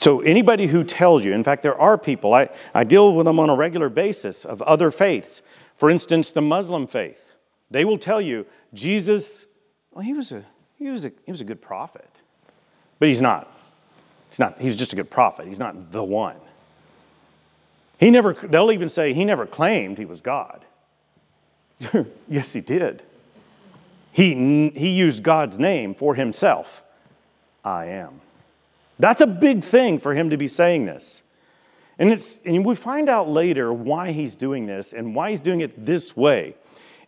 [0.00, 3.38] So, anybody who tells you, in fact, there are people, I, I deal with them
[3.38, 5.40] on a regular basis of other faiths.
[5.76, 7.33] For instance, the Muslim faith.
[7.70, 9.46] They will tell you Jesus,
[9.90, 10.44] well, he was a,
[10.76, 12.10] he was a, he was a good prophet,
[12.98, 13.50] but he's not.
[14.30, 15.46] He's not, he's just a good prophet.
[15.46, 16.36] He's not the one.
[17.98, 20.64] He never, they'll even say he never claimed he was God.
[22.28, 23.02] yes, he did.
[24.10, 26.84] He, he used God's name for himself.
[27.64, 28.20] I am.
[28.98, 31.22] That's a big thing for him to be saying this.
[31.98, 35.60] And, it's, and we find out later why he's doing this and why he's doing
[35.60, 36.56] it this way.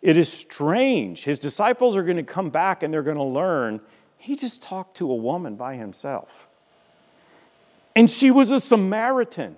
[0.07, 1.25] It is strange.
[1.25, 3.81] His disciples are going to come back and they're going to learn
[4.19, 6.47] he just talked to a woman by himself.
[7.97, 9.57] And she was a Samaritan.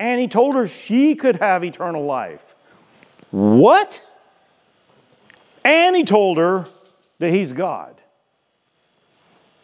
[0.00, 2.56] And he told her she could have eternal life.
[3.30, 4.02] What?
[5.64, 6.66] And he told her
[7.20, 8.00] that he's God.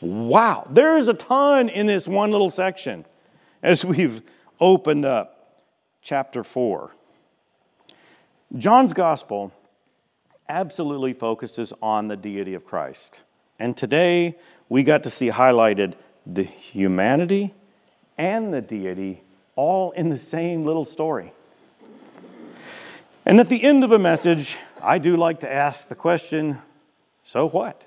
[0.00, 3.04] Wow, there is a ton in this one little section
[3.64, 4.22] as we've
[4.60, 5.64] opened up
[6.02, 6.92] chapter 4.
[8.56, 9.52] John's gospel
[10.50, 13.22] absolutely focuses on the deity of Christ.
[13.58, 14.36] And today
[14.68, 15.94] we got to see highlighted
[16.26, 17.54] the humanity
[18.18, 19.22] and the deity
[19.54, 21.32] all in the same little story.
[23.24, 26.58] And at the end of a message, I do like to ask the question
[27.22, 27.86] so what?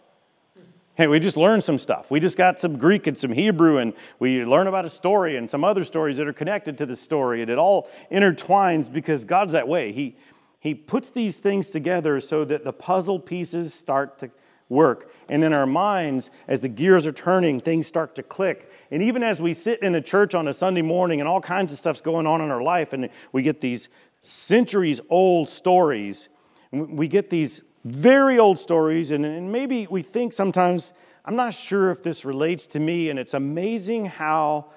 [0.96, 2.12] Hey, we just learned some stuff.
[2.12, 5.50] We just got some Greek and some Hebrew, and we learn about a story and
[5.50, 9.54] some other stories that are connected to the story, and it all intertwines because God's
[9.54, 9.92] that way.
[9.92, 10.16] He,
[10.64, 14.32] he puts these things together so that the puzzle pieces start to
[14.70, 15.12] work.
[15.28, 18.72] And in our minds, as the gears are turning, things start to click.
[18.90, 21.74] And even as we sit in a church on a Sunday morning and all kinds
[21.74, 23.90] of stuff's going on in our life, and we get these
[24.22, 26.30] centuries old stories,
[26.72, 30.94] we get these very old stories, and maybe we think sometimes,
[31.26, 34.68] I'm not sure if this relates to me, and it's amazing how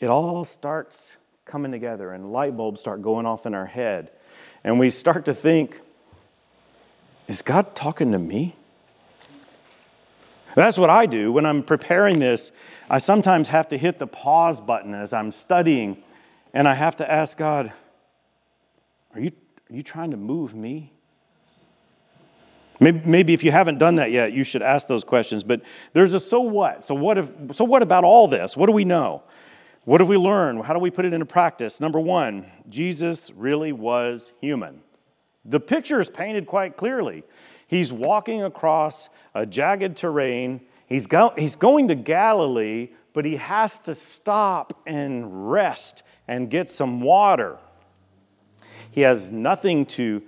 [0.00, 4.12] it all starts coming together and light bulbs start going off in our head
[4.64, 5.80] and we start to think,
[7.26, 8.56] is God talking to me?
[10.54, 12.50] That's what I do when I'm preparing this.
[12.90, 16.02] I sometimes have to hit the pause button as I'm studying,
[16.52, 17.72] and I have to ask God,
[19.14, 19.30] Are you,
[19.70, 20.92] are you trying to move me?
[22.80, 25.44] Maybe, maybe if you haven't done that yet, you should ask those questions.
[25.44, 26.84] But there's a so what.
[26.84, 28.56] So what, if, so what about all this?
[28.56, 29.22] What do we know?
[29.88, 30.66] What have we learned?
[30.66, 31.80] How do we put it into practice?
[31.80, 34.82] Number one, Jesus really was human.
[35.46, 37.24] The picture is painted quite clearly.
[37.66, 40.60] He's walking across a jagged terrain.
[40.88, 46.68] He's, go- he's going to Galilee, but he has to stop and rest and get
[46.68, 47.56] some water.
[48.90, 50.22] He has nothing to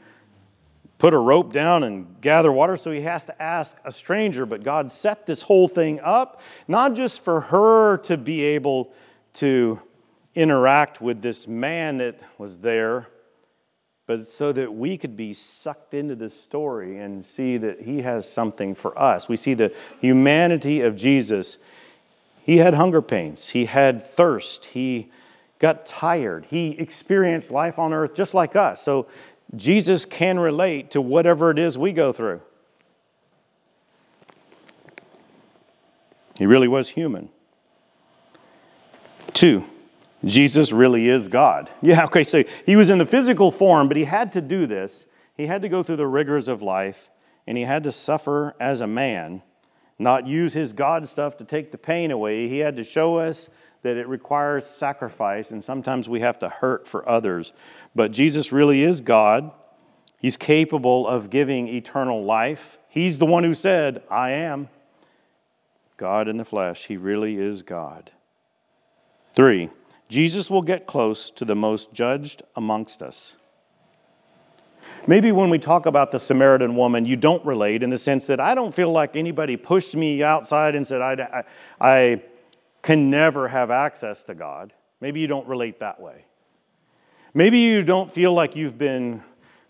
[0.97, 4.47] put a rope down and gather water, so he has to ask a stranger.
[4.47, 8.95] But God set this whole thing up, not just for her to be able
[9.35, 9.81] to
[10.35, 13.09] interact with this man that was there,
[14.07, 18.31] but so that we could be sucked into this story and see that he has
[18.31, 19.29] something for us.
[19.29, 21.59] We see the humanity of Jesus.
[22.43, 25.11] He had hunger pains, he had thirst, he
[25.59, 28.83] got tired, he experienced life on earth just like us.
[28.83, 29.07] So
[29.57, 32.41] Jesus can relate to whatever it is we go through.
[36.39, 37.29] He really was human.
[39.41, 39.65] Two,
[40.23, 41.71] Jesus really is God.
[41.81, 45.07] Yeah, okay, so he was in the physical form, but he had to do this.
[45.35, 47.09] He had to go through the rigors of life,
[47.47, 49.41] and he had to suffer as a man,
[49.99, 52.49] not use his God stuff to take the pain away.
[52.49, 53.49] He had to show us
[53.81, 57.55] that it requires sacrifice, and sometimes we have to hurt for others.
[57.95, 59.53] But Jesus really is God.
[60.19, 62.79] He's capable of giving eternal life.
[62.91, 64.69] He's the one who said, I am
[65.97, 66.89] God in the flesh.
[66.89, 68.11] He really is God.
[69.35, 69.71] Three,
[70.09, 73.37] Jesus will get close to the most judged amongst us.
[75.07, 78.41] Maybe when we talk about the Samaritan woman, you don't relate in the sense that
[78.41, 81.45] I don't feel like anybody pushed me outside and said, I, I,
[81.81, 82.23] I
[82.83, 84.73] can never have access to God.
[85.01, 86.25] Maybe you don't relate that way.
[87.33, 89.23] Maybe you don't feel like you've been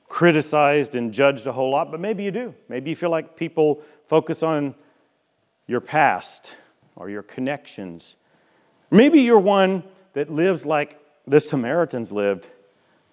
[0.09, 2.55] criticized and judged a whole lot, but maybe you do.
[2.69, 4.75] Maybe you feel like people focus on
[5.67, 6.57] your past
[6.97, 8.17] or your connections.
[8.91, 9.85] Maybe you're one
[10.15, 12.49] that lives like the Samaritans lived.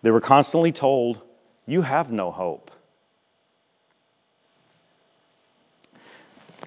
[0.01, 1.21] They were constantly told,
[1.65, 2.71] You have no hope.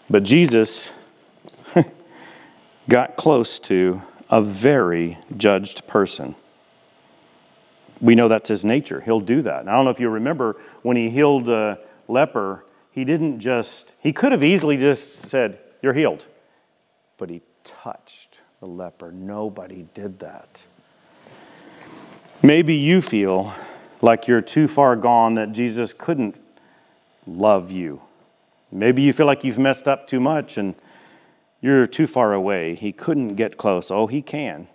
[0.09, 0.93] But Jesus
[2.89, 6.35] got close to a very judged person.
[8.01, 9.01] We know that's his nature.
[9.01, 9.61] He'll do that.
[9.61, 13.95] And I don't know if you remember when he healed a leper, he didn't just,
[14.01, 16.27] he could have easily just said, You're healed.
[17.17, 19.11] But he touched the leper.
[19.11, 20.65] Nobody did that.
[22.43, 23.55] Maybe you feel
[24.03, 26.37] like you're too far gone that Jesus couldn't
[27.27, 28.03] love you.
[28.71, 30.75] Maybe you feel like you've messed up too much and
[31.63, 32.75] you're too far away.
[32.75, 33.91] He couldn't get close.
[33.91, 34.69] Oh, he can.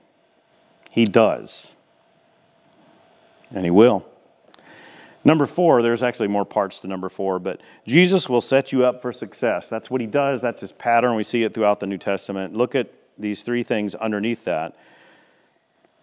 [0.89, 1.73] He does.
[3.51, 4.05] And he will.
[5.23, 9.01] Number four, there's actually more parts to number four, but Jesus will set you up
[9.01, 9.69] for success.
[9.69, 10.41] That's what he does.
[10.41, 11.15] That's his pattern.
[11.15, 12.55] We see it throughout the New Testament.
[12.55, 14.76] Look at these three things underneath that.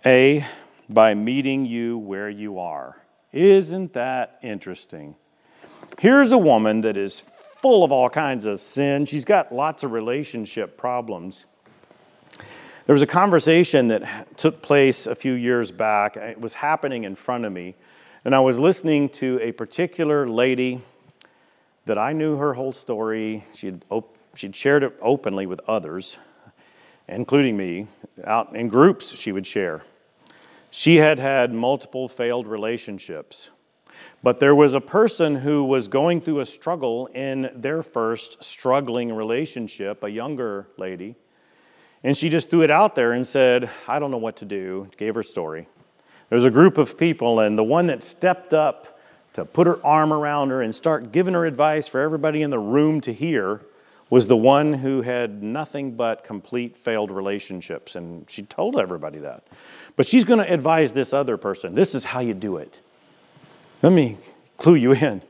[0.05, 0.45] A,
[0.89, 2.97] by meeting you where you are.
[3.33, 5.15] Isn't that interesting?
[5.99, 9.07] Here's a woman that is full of all kinds of sin.
[9.07, 11.47] She's got lots of relationship problems.
[12.87, 16.17] There was a conversation that took place a few years back.
[16.17, 17.77] It was happening in front of me.
[18.25, 20.81] And I was listening to a particular lady
[21.87, 23.45] that I knew her whole story.
[23.55, 26.19] She'd, op- she'd shared it openly with others,
[27.15, 27.87] including me.
[28.25, 29.83] Out in groups, she would share.
[30.71, 33.51] She had had multiple failed relationships.
[34.23, 39.13] But there was a person who was going through a struggle in their first struggling
[39.13, 41.17] relationship, a younger lady.
[42.05, 44.89] And she just threw it out there and said, I don't know what to do,
[44.97, 45.69] gave her story.
[46.29, 49.01] There was a group of people, and the one that stepped up
[49.35, 52.59] to put her arm around her and start giving her advice for everybody in the
[52.59, 53.61] room to hear
[54.13, 57.95] was the one who had nothing but complete failed relationships.
[57.95, 59.43] And she told everybody that.
[59.97, 62.79] But she's going to advise this other person this is how you do it.
[63.81, 64.19] Let me
[64.59, 65.23] clue you in.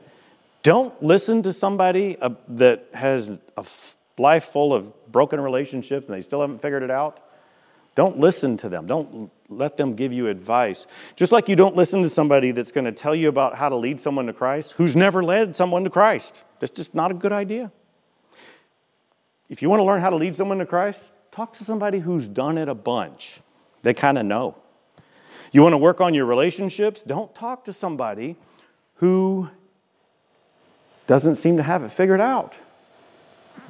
[0.63, 3.65] Don't listen to somebody uh, that has a
[4.17, 7.21] life full of broken relationships and they still haven't figured it out.
[7.95, 8.85] Don't listen to them.
[8.85, 10.87] Don't let them give you advice.
[11.15, 13.77] Just like you don't listen to somebody that's going to tell you about how to
[13.77, 16.43] lead someone to Christ who's never led someone to Christ.
[16.59, 17.71] That's just not a good idea.
[19.53, 22.27] If you want to learn how to lead someone to Christ, talk to somebody who's
[22.27, 23.39] done it a bunch.
[23.83, 24.57] They kind of know.
[25.51, 27.03] You want to work on your relationships?
[27.03, 28.35] Don't talk to somebody
[28.95, 29.51] who
[31.05, 32.57] doesn't seem to have it figured out.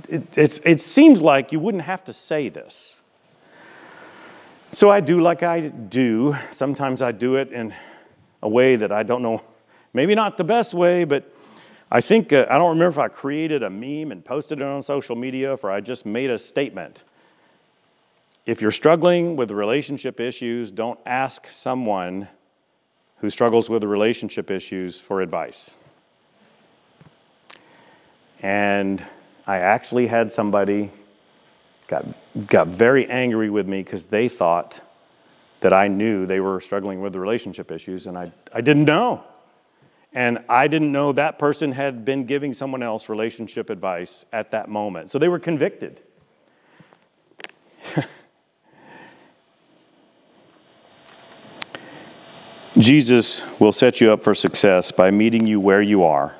[0.07, 3.01] It, it seems like you wouldn't have to say this.
[4.71, 6.37] So I do like I do.
[6.51, 7.73] Sometimes I do it in
[8.41, 9.43] a way that I don't know,
[9.93, 11.29] maybe not the best way, but
[11.93, 14.81] I think, uh, I don't remember if I created a meme and posted it on
[14.81, 17.03] social media or I just made a statement.
[18.45, 22.27] if you're struggling with relationship issues, don't ask someone
[23.19, 25.77] who struggles with relationship issues for advice.
[28.41, 29.05] And
[29.47, 30.91] I actually had somebody
[31.87, 32.05] got,
[32.47, 34.81] got very angry with me because they thought
[35.61, 39.23] that I knew they were struggling with relationship issues, and I, I didn't know.
[40.13, 44.69] And I didn't know that person had been giving someone else relationship advice at that
[44.69, 45.09] moment.
[45.09, 46.01] So they were convicted.
[52.77, 56.35] Jesus will set you up for success by meeting you where you are,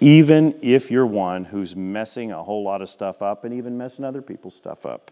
[0.00, 4.04] even if you're one who's messing a whole lot of stuff up and even messing
[4.04, 5.10] other people's stuff up.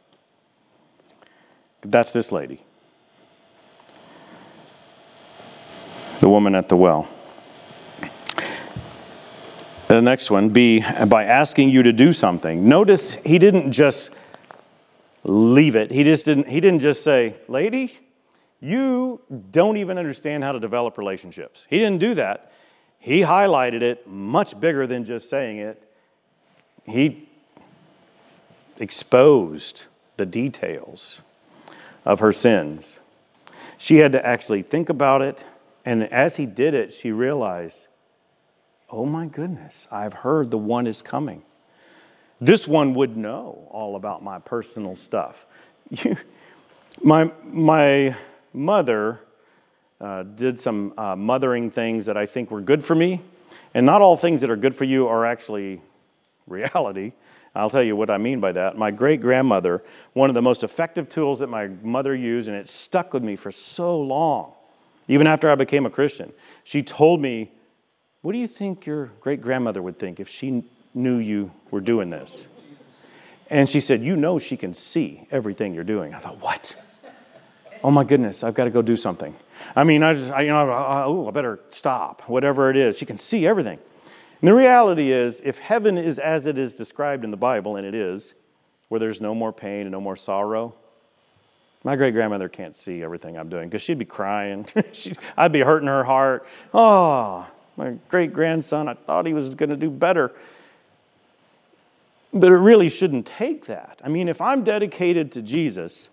[1.82, 2.62] That's this lady,
[6.20, 7.08] the woman at the well.
[9.92, 12.66] The next one, B, by asking you to do something.
[12.66, 14.10] Notice he didn't just
[15.22, 15.90] leave it.
[15.90, 17.92] He just didn't he didn't just say, "Lady,
[18.58, 19.20] you
[19.50, 21.66] don't even understand how to develop relationships.
[21.68, 22.52] He didn't do that.
[23.00, 25.86] He highlighted it much bigger than just saying it.
[26.86, 27.28] He
[28.78, 31.20] exposed the details
[32.06, 33.00] of her sins.
[33.76, 35.44] She had to actually think about it,
[35.84, 37.88] and as he did it, she realized,
[38.92, 41.42] oh my goodness, I've heard the one is coming.
[42.40, 45.46] This one would know all about my personal stuff.
[46.04, 46.16] You,
[47.02, 48.14] my, my
[48.52, 49.20] mother
[50.00, 53.20] uh, did some uh, mothering things that I think were good for me.
[53.74, 55.80] And not all things that are good for you are actually
[56.46, 57.12] reality.
[57.54, 58.76] I'll tell you what I mean by that.
[58.76, 59.82] My great grandmother,
[60.14, 63.36] one of the most effective tools that my mother used, and it stuck with me
[63.36, 64.52] for so long,
[65.08, 66.32] even after I became a Christian,
[66.64, 67.50] she told me,
[68.22, 70.64] What do you think your great grandmother would think if she
[70.94, 72.48] knew you were doing this?
[73.50, 76.14] And she said, You know, she can see everything you're doing.
[76.14, 76.76] I thought, What?
[77.84, 79.34] oh my goodness, I've got to go do something.
[79.74, 82.96] I mean, I just, I, you know, I, oh, I better stop, whatever it is.
[82.96, 83.78] She can see everything.
[84.40, 87.86] And the reality is, if heaven is as it is described in the Bible, and
[87.86, 88.34] it is,
[88.88, 90.74] where there's no more pain and no more sorrow,
[91.84, 94.66] my great grandmother can't see everything I'm doing because she'd be crying.
[95.36, 96.46] I'd be hurting her heart.
[96.72, 100.32] Oh, my great grandson, I thought he was going to do better.
[102.32, 104.00] But it really shouldn't take that.
[104.02, 106.10] I mean, if I'm dedicated to Jesus,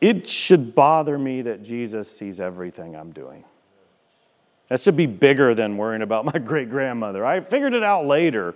[0.00, 3.44] it should bother me that Jesus sees everything I'm doing.
[4.68, 7.24] That should be bigger than worrying about my great grandmother.
[7.24, 8.54] I figured it out later,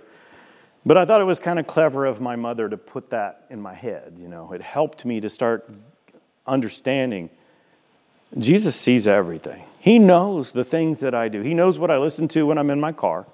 [0.85, 3.59] but I thought it was kind of clever of my mother to put that in
[3.61, 4.13] my head.
[4.17, 5.69] You know, it helped me to start
[6.45, 7.29] understanding
[8.37, 9.63] Jesus sees everything.
[9.79, 11.41] He knows the things that I do.
[11.41, 13.25] He knows what I listen to when I'm in my car.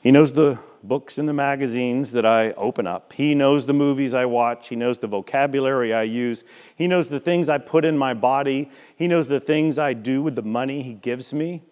[0.00, 3.12] He knows the books and the magazines that I open up.
[3.12, 4.68] He knows the movies I watch.
[4.68, 6.44] He knows the vocabulary I use.
[6.76, 8.70] He knows the things I put in my body.
[8.96, 11.62] He knows the things I do with the money He gives me.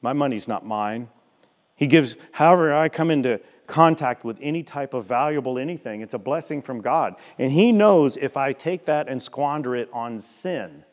[0.00, 1.08] My money's not mine.
[1.76, 6.18] He gives, however, I come into contact with any type of valuable anything, it's a
[6.18, 7.16] blessing from God.
[7.38, 10.84] And He knows if I take that and squander it on sin.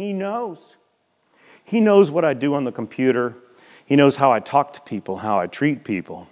[0.00, 0.76] He knows.
[1.62, 3.36] He knows what I do on the computer.
[3.84, 6.26] He knows how I talk to people, how I treat people.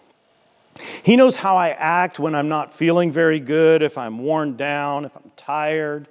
[1.02, 5.04] He knows how I act when I'm not feeling very good, if I'm worn down,
[5.04, 6.08] if I'm tired.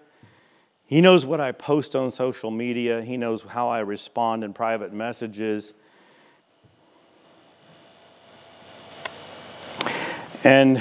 [0.86, 3.02] He knows what I post on social media.
[3.02, 5.74] He knows how I respond in private messages.
[10.44, 10.80] And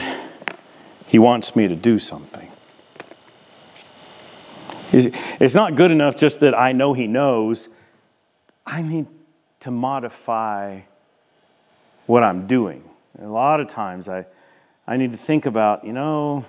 [1.06, 2.50] he wants me to do something.
[4.92, 7.68] It's not good enough just that I know he knows.
[8.64, 9.06] I need
[9.60, 10.80] to modify
[12.06, 12.84] what I'm doing.
[13.20, 14.26] A lot of times I,
[14.86, 16.44] I need to think about, you know,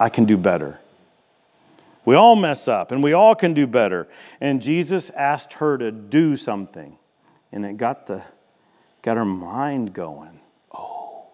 [0.00, 0.80] I can do better.
[2.04, 4.08] We all mess up and we all can do better.
[4.40, 6.96] And Jesus asked her to do something.
[7.52, 8.22] And it got, the,
[9.02, 10.40] got her mind going.
[10.72, 11.26] Oh,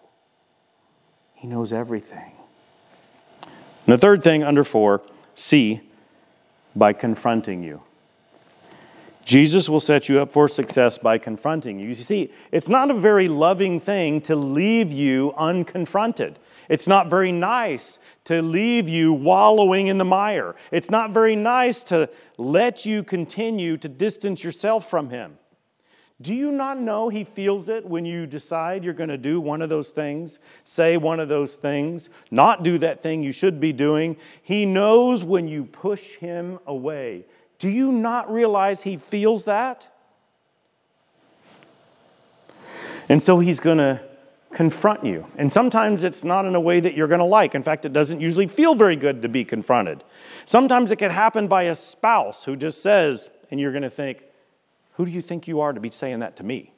[1.33, 2.33] he knows everything.
[3.43, 5.01] And the third thing under four,
[5.33, 5.81] C,
[6.75, 7.81] by confronting you.
[9.25, 11.87] Jesus will set you up for success by confronting you.
[11.87, 16.35] You see, it's not a very loving thing to leave you unconfronted.
[16.69, 20.55] It's not very nice to leave you wallowing in the mire.
[20.71, 25.37] It's not very nice to let you continue to distance yourself from Him.
[26.21, 29.61] Do you not know He feels it when you decide you're going to do one
[29.61, 33.73] of those things, say one of those things, not do that thing you should be
[33.73, 34.15] doing?
[34.41, 37.25] He knows when you push Him away.
[37.57, 39.87] Do you not realize he feels that?
[43.07, 44.01] And so he's going to
[44.51, 45.25] confront you.
[45.37, 47.55] And sometimes it's not in a way that you're going to like.
[47.55, 50.03] In fact, it doesn't usually feel very good to be confronted.
[50.45, 54.23] Sometimes it can happen by a spouse who just says, and you're going to think,
[54.95, 56.73] Who do you think you are to be saying that to me?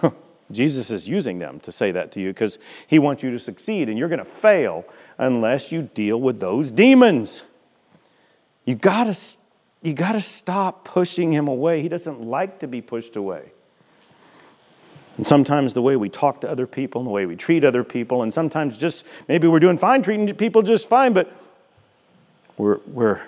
[0.50, 3.88] Jesus is using them to say that to you because he wants you to succeed,
[3.88, 4.84] and you're going to fail
[5.18, 7.44] unless you deal with those demons.
[8.64, 9.18] You got to
[9.82, 11.80] you got to stop pushing him away.
[11.80, 13.52] He doesn't like to be pushed away.
[15.16, 17.82] And sometimes the way we talk to other people and the way we treat other
[17.82, 21.34] people, and sometimes just maybe we're doing fine treating people just fine, but
[22.58, 23.20] we're, we're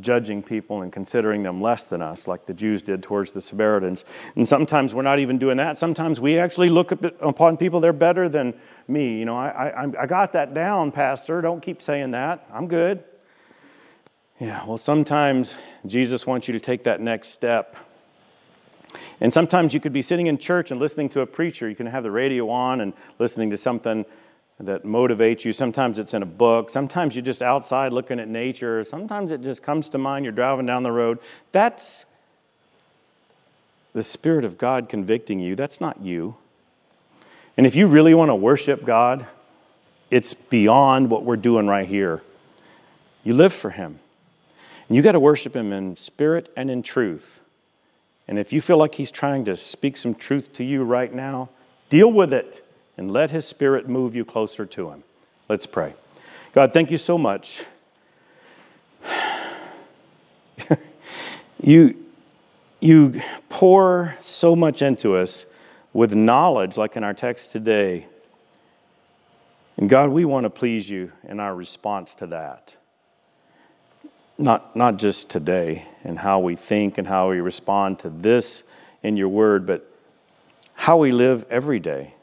[0.00, 4.04] judging people and considering them less than us, like the Jews did towards the Samaritans.
[4.36, 5.78] And sometimes we're not even doing that.
[5.78, 8.54] Sometimes we actually look upon people, they're better than
[8.86, 9.18] me.
[9.18, 11.40] You know, I, I, I got that down, Pastor.
[11.40, 12.46] Don't keep saying that.
[12.52, 13.04] I'm good.
[14.40, 17.76] Yeah, well, sometimes Jesus wants you to take that next step
[19.20, 21.68] and sometimes you could be sitting in church and listening to a preacher.
[21.68, 24.04] You can have the radio on and listening to something
[24.60, 25.52] that motivates you.
[25.52, 26.68] Sometimes it's in a book.
[26.70, 28.82] Sometimes you're just outside looking at nature.
[28.82, 30.24] Sometimes it just comes to mind.
[30.24, 31.18] You're driving down the road.
[31.52, 32.06] That's
[33.92, 35.54] the Spirit of God convicting you.
[35.54, 36.36] That's not you.
[37.56, 39.26] And if you really want to worship God,
[40.10, 42.22] it's beyond what we're doing right here.
[43.22, 44.00] You live for Him.
[44.88, 47.40] And you got to worship Him in spirit and in truth.
[48.26, 51.48] And if you feel like He's trying to speak some truth to you right now,
[51.90, 52.64] deal with it
[52.98, 55.04] and let His Spirit move you closer to Him.
[55.48, 55.94] Let's pray.
[56.52, 57.64] God, thank you so much.
[61.62, 62.04] you,
[62.80, 65.46] you pour so much into us
[65.94, 68.06] with knowledge, like in our text today.
[69.78, 72.76] And God, we want to please you in our response to that
[74.38, 78.62] not, not just today and how we think and how we respond to this
[79.02, 79.90] in your word, but
[80.74, 82.14] how we live every day.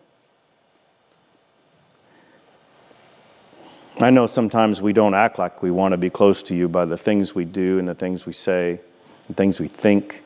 [4.01, 6.83] I know sometimes we don't act like we want to be close to you by
[6.83, 8.81] the things we do and the things we say
[9.27, 10.21] and things we think.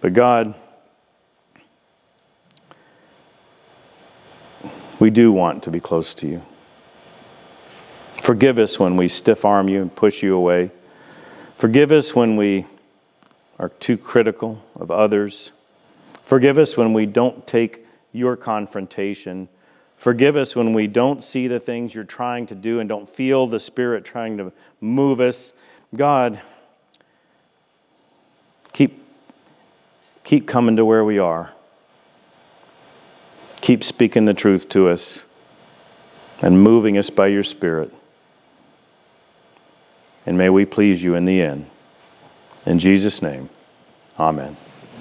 [0.00, 0.54] But God,
[4.98, 6.42] we do want to be close to you.
[8.22, 10.70] Forgive us when we stiff arm you and push you away.
[11.58, 12.64] Forgive us when we
[13.58, 15.52] are too critical of others.
[16.24, 19.48] Forgive us when we don't take your confrontation.
[20.02, 23.46] Forgive us when we don't see the things you're trying to do and don't feel
[23.46, 25.52] the Spirit trying to move us.
[25.94, 26.42] God,
[28.72, 29.00] keep,
[30.24, 31.52] keep coming to where we are.
[33.60, 35.24] Keep speaking the truth to us
[36.40, 37.94] and moving us by your Spirit
[40.26, 41.70] and may we please you in the end.
[42.66, 43.50] In Jesus' name,
[44.18, 44.56] amen.